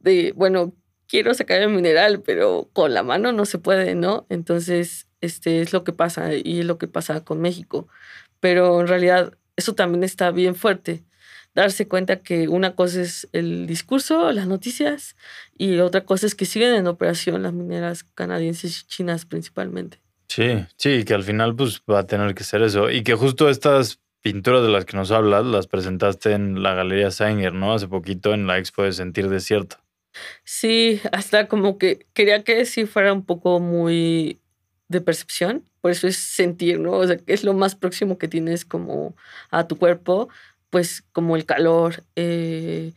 [0.00, 0.72] De, bueno,
[1.06, 4.26] quiero sacar el mineral, pero con la mano no se puede, ¿no?
[4.30, 7.86] Entonces, este es lo que pasa y es lo que pasa con México.
[8.40, 11.04] Pero en realidad eso también está bien fuerte
[11.54, 15.16] darse cuenta que una cosa es el discurso, las noticias,
[15.56, 20.00] y otra cosa es que siguen en operación las mineras canadienses y chinas principalmente.
[20.28, 22.88] Sí, sí, que al final pues va a tener que ser eso.
[22.90, 27.10] Y que justo estas pinturas de las que nos hablas las presentaste en la Galería
[27.10, 27.72] Sanger, ¿no?
[27.72, 29.78] Hace poquito en la Expo de Sentir Desierto.
[30.44, 34.40] Sí, hasta como que quería que sí fuera un poco muy
[34.88, 36.92] de percepción, por eso es sentir, ¿no?
[36.92, 39.14] O sea, que es lo más próximo que tienes como
[39.50, 40.28] a tu cuerpo,
[40.70, 42.92] pues como el calor, eh,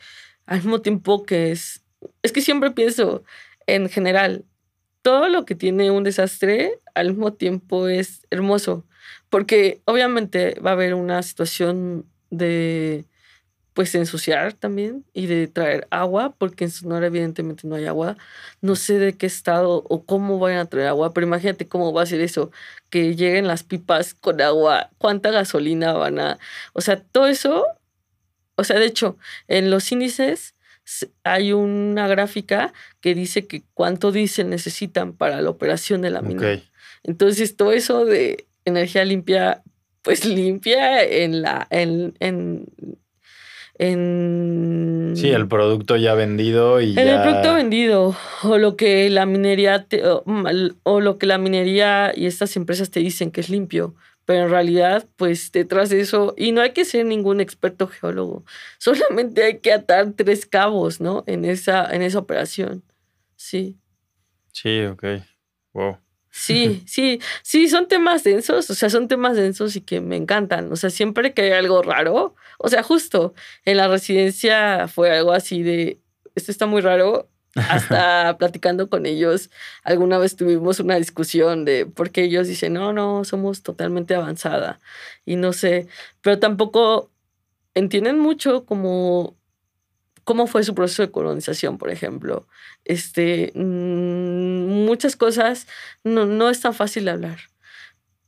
[0.46, 1.84] al mismo tiempo que es,
[2.22, 3.24] es que siempre pienso
[3.68, 4.46] en general,
[5.02, 8.86] todo lo que tiene un desastre al mismo tiempo es hermoso,
[9.30, 13.06] porque obviamente va a haber una situación de
[13.74, 18.18] pues ensuciar también y de traer agua, porque en Sonora evidentemente no hay agua.
[18.62, 22.04] No sé de qué estado o cómo vayan a traer agua, pero imagínate cómo va
[22.04, 22.52] a ser eso,
[22.90, 26.40] que lleguen las pipas con agua, cuánta gasolina van a...
[26.74, 27.66] O sea, todo eso,
[28.56, 29.18] o sea, de hecho,
[29.48, 30.54] en los índices
[31.24, 36.62] hay una gráfica que dice que cuánto diésel necesitan para la operación de la mina.
[37.04, 39.64] Entonces, todo eso de energía limpia,
[40.04, 41.68] pues limpia en la...
[41.72, 42.68] en en...
[43.80, 49.88] Sí, el producto ya vendido y en el producto vendido o lo que la minería
[50.84, 53.96] o, lo que la minería y estas empresas te dicen que es limpio,
[54.26, 58.46] pero en realidad pues detrás de eso y no hay que ser ningún experto geólogo,
[58.78, 61.24] solamente hay que atar tres cabos, ¿no?
[61.26, 62.84] En esa en esa operación.
[63.36, 63.78] Sí.
[64.52, 65.04] Sí, ok.
[65.74, 65.98] Wow.
[66.36, 70.72] Sí, sí, sí, son temas densos, o sea, son temas densos y que me encantan.
[70.72, 75.32] O sea, siempre que hay algo raro, o sea, justo en la residencia fue algo
[75.32, 76.02] así de,
[76.34, 77.30] esto está muy raro.
[77.56, 79.52] Hasta platicando con ellos,
[79.84, 84.80] alguna vez tuvimos una discusión de por qué ellos dicen, no, no, somos totalmente avanzada
[85.24, 85.88] y no sé,
[86.22, 87.12] pero tampoco
[87.76, 89.38] entienden mucho como
[90.24, 92.48] cómo fue su proceso de colonización, por ejemplo.
[92.86, 95.68] Este, mm, muchas cosas
[96.04, 97.40] no, es tan fácil de hablar.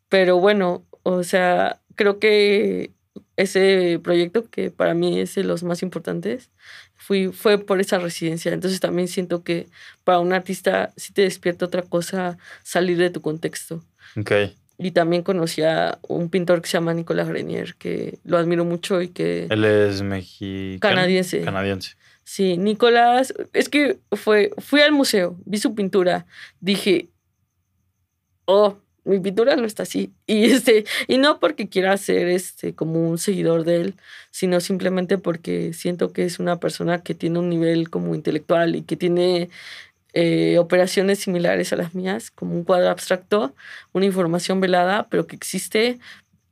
[0.10, 2.92] Pero bueno, o sea, creo que
[3.38, 6.52] ese proyecto, que para mí es de los más importantes,
[6.96, 8.54] fui, fue por esa residencia.
[8.54, 9.68] Entonces también siento que
[10.04, 13.84] para un artista sí te despierta otra cosa salir de tu contexto.
[14.18, 14.56] Okay.
[14.78, 19.02] Y también conocí a un pintor que se llama Nicolás Grenier, que lo admiro mucho
[19.02, 19.48] y que...
[19.50, 20.96] Él es mexicano.
[20.96, 21.42] Canadiense.
[21.42, 21.96] Canadiense.
[22.24, 26.26] Sí, Nicolás, es que fue, fui al museo, vi su pintura,
[26.60, 27.10] dije,
[28.46, 30.12] oh, mi pintura no está así.
[30.28, 33.94] Y, este, y no porque quiera ser este, como un seguidor de él,
[34.32, 38.82] sino simplemente porque siento que es una persona que tiene un nivel como intelectual y
[38.82, 39.50] que tiene
[40.18, 43.54] eh, operaciones similares a las mías, como un cuadro abstracto,
[43.92, 46.00] una información velada, pero que existe,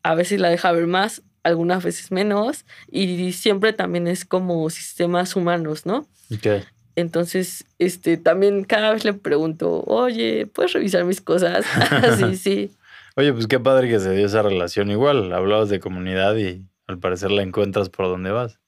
[0.04, 5.38] a veces la deja ver más, algunas veces menos, y siempre también es como sistemas
[5.38, 6.06] humanos, ¿no?
[6.36, 6.64] Okay.
[6.98, 11.66] Entonces, este, también cada vez le pregunto, oye, ¿puedes revisar mis cosas?
[12.18, 12.72] sí, sí.
[13.16, 15.32] Oye, pues qué padre que se dio esa relación igual.
[15.32, 18.60] Hablabas de comunidad y al parecer la encuentras por donde vas.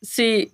[0.00, 0.52] Sí,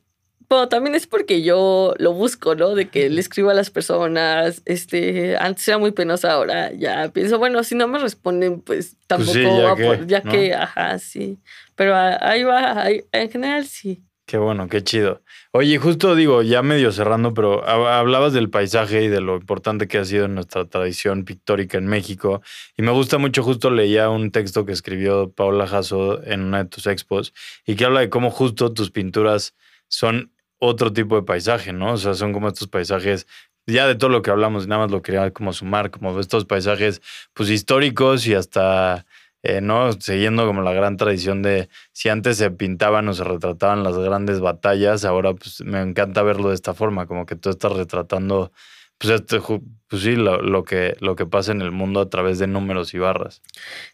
[0.55, 2.75] bueno, también es porque yo lo busco, ¿no?
[2.75, 4.63] De que le escribo a las personas.
[4.65, 9.07] Este, antes era muy penosa, ahora ya pienso, bueno, si no me responden, pues, pues
[9.07, 11.39] tampoco ya, que, ya que, ajá, sí.
[11.77, 14.03] Pero ahí va, en general sí.
[14.27, 15.23] Qué bueno, qué chido.
[15.53, 19.99] Oye, justo digo, ya medio cerrando, pero hablabas del paisaje y de lo importante que
[19.99, 22.41] ha sido en nuestra tradición pictórica en México.
[22.75, 26.71] Y me gusta mucho, justo leía un texto que escribió Paula Jasso en una de
[26.71, 27.35] tus expos
[27.67, 29.55] y que habla de cómo justo tus pinturas
[29.89, 30.33] son
[30.65, 31.93] otro tipo de paisaje, ¿no?
[31.93, 33.27] O sea, son como estos paisajes,
[33.67, 37.03] ya de todo lo que hablamos, nada más lo quería como sumar, como estos paisajes,
[37.33, 39.07] pues históricos y hasta
[39.47, 39.93] eh, ¿no?
[39.93, 44.41] Siguiendo como la gran tradición de si antes se pintaban o se retrataban las grandes
[44.41, 48.53] batallas, ahora pues me encanta verlo de esta forma, como que tú estás retratando,
[48.97, 52.47] pues, este, pues sí, lo, que, lo que pasa en el mundo a través de
[52.47, 53.43] números y barras.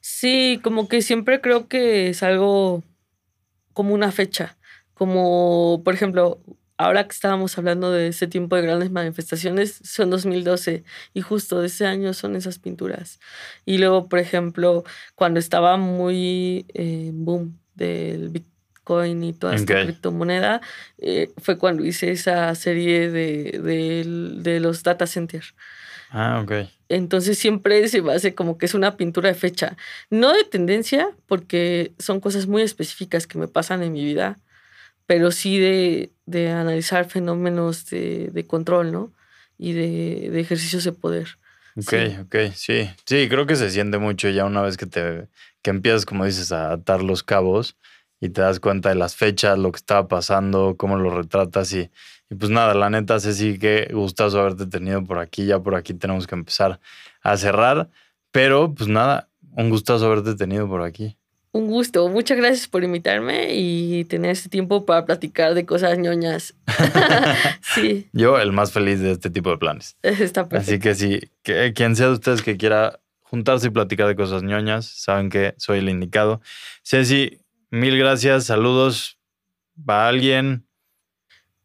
[0.01, 2.85] Sí, como que siempre creo que es algo
[3.73, 4.57] como una fecha,
[4.95, 6.39] como por ejemplo,
[6.81, 11.67] ahora que estábamos hablando de ese tiempo de grandes manifestaciones, son 2012 y justo de
[11.67, 13.21] ese año son esas pinturas.
[13.67, 20.63] Y luego, por ejemplo, cuando estaba muy eh, boom del Bitcoin y toda esta criptomoneda,
[20.97, 25.55] eh, fue cuando hice esa serie de, de, los data centers.
[26.11, 26.67] Ah, ok.
[26.89, 29.77] Entonces siempre se hace como que es una pintura de fecha.
[30.09, 34.39] No de tendencia, porque son cosas muy específicas que me pasan en mi vida
[35.11, 39.13] pero sí de, de analizar fenómenos de, de, control, ¿no?
[39.59, 41.37] Y de, de, ejercicios de poder.
[41.77, 42.89] Ok, ok, sí.
[43.07, 45.27] Sí, creo que se siente mucho ya una vez que te
[45.63, 47.77] que empiezas, como dices, a atar los cabos
[48.21, 51.91] y te das cuenta de las fechas, lo que estaba pasando, cómo lo retratas y,
[52.31, 55.45] y pues nada, la neta, Ceci, qué gustazo haberte tenido por aquí.
[55.45, 56.79] Ya por aquí tenemos que empezar
[57.21, 57.91] a cerrar,
[58.31, 61.17] pero pues nada, un gustazo haberte tenido por aquí.
[61.53, 62.09] Un gusto.
[62.09, 66.55] Muchas gracias por invitarme y tener este tiempo para platicar de cosas ñoñas.
[67.75, 68.09] sí.
[68.13, 69.97] Yo el más feliz de este tipo de planes.
[70.03, 70.57] Está perfecto.
[70.59, 74.43] Así que sí, que, quien sea de ustedes que quiera juntarse y platicar de cosas
[74.43, 76.41] ñoñas, saben que soy el indicado.
[76.85, 77.41] Ceci,
[77.71, 79.19] mil gracias, saludos.
[79.77, 80.67] ¿Va alguien?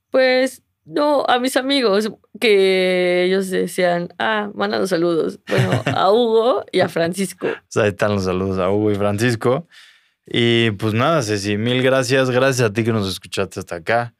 [0.09, 5.39] Pues no, a mis amigos que ellos decían, ah, los saludos.
[5.47, 7.47] Bueno, a Hugo y a Francisco.
[7.75, 9.67] ahí están los saludos a Hugo y Francisco.
[10.27, 12.29] Y pues nada, Ceci, mil gracias.
[12.29, 14.15] Gracias a ti que nos escuchaste hasta acá.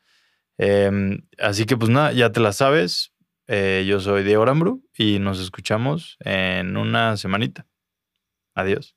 [0.57, 3.13] Em, así que pues nada, ya te la sabes.
[3.47, 7.68] Eh, yo soy Diego Arambru y nos escuchamos en una semanita.
[8.55, 8.95] Adiós.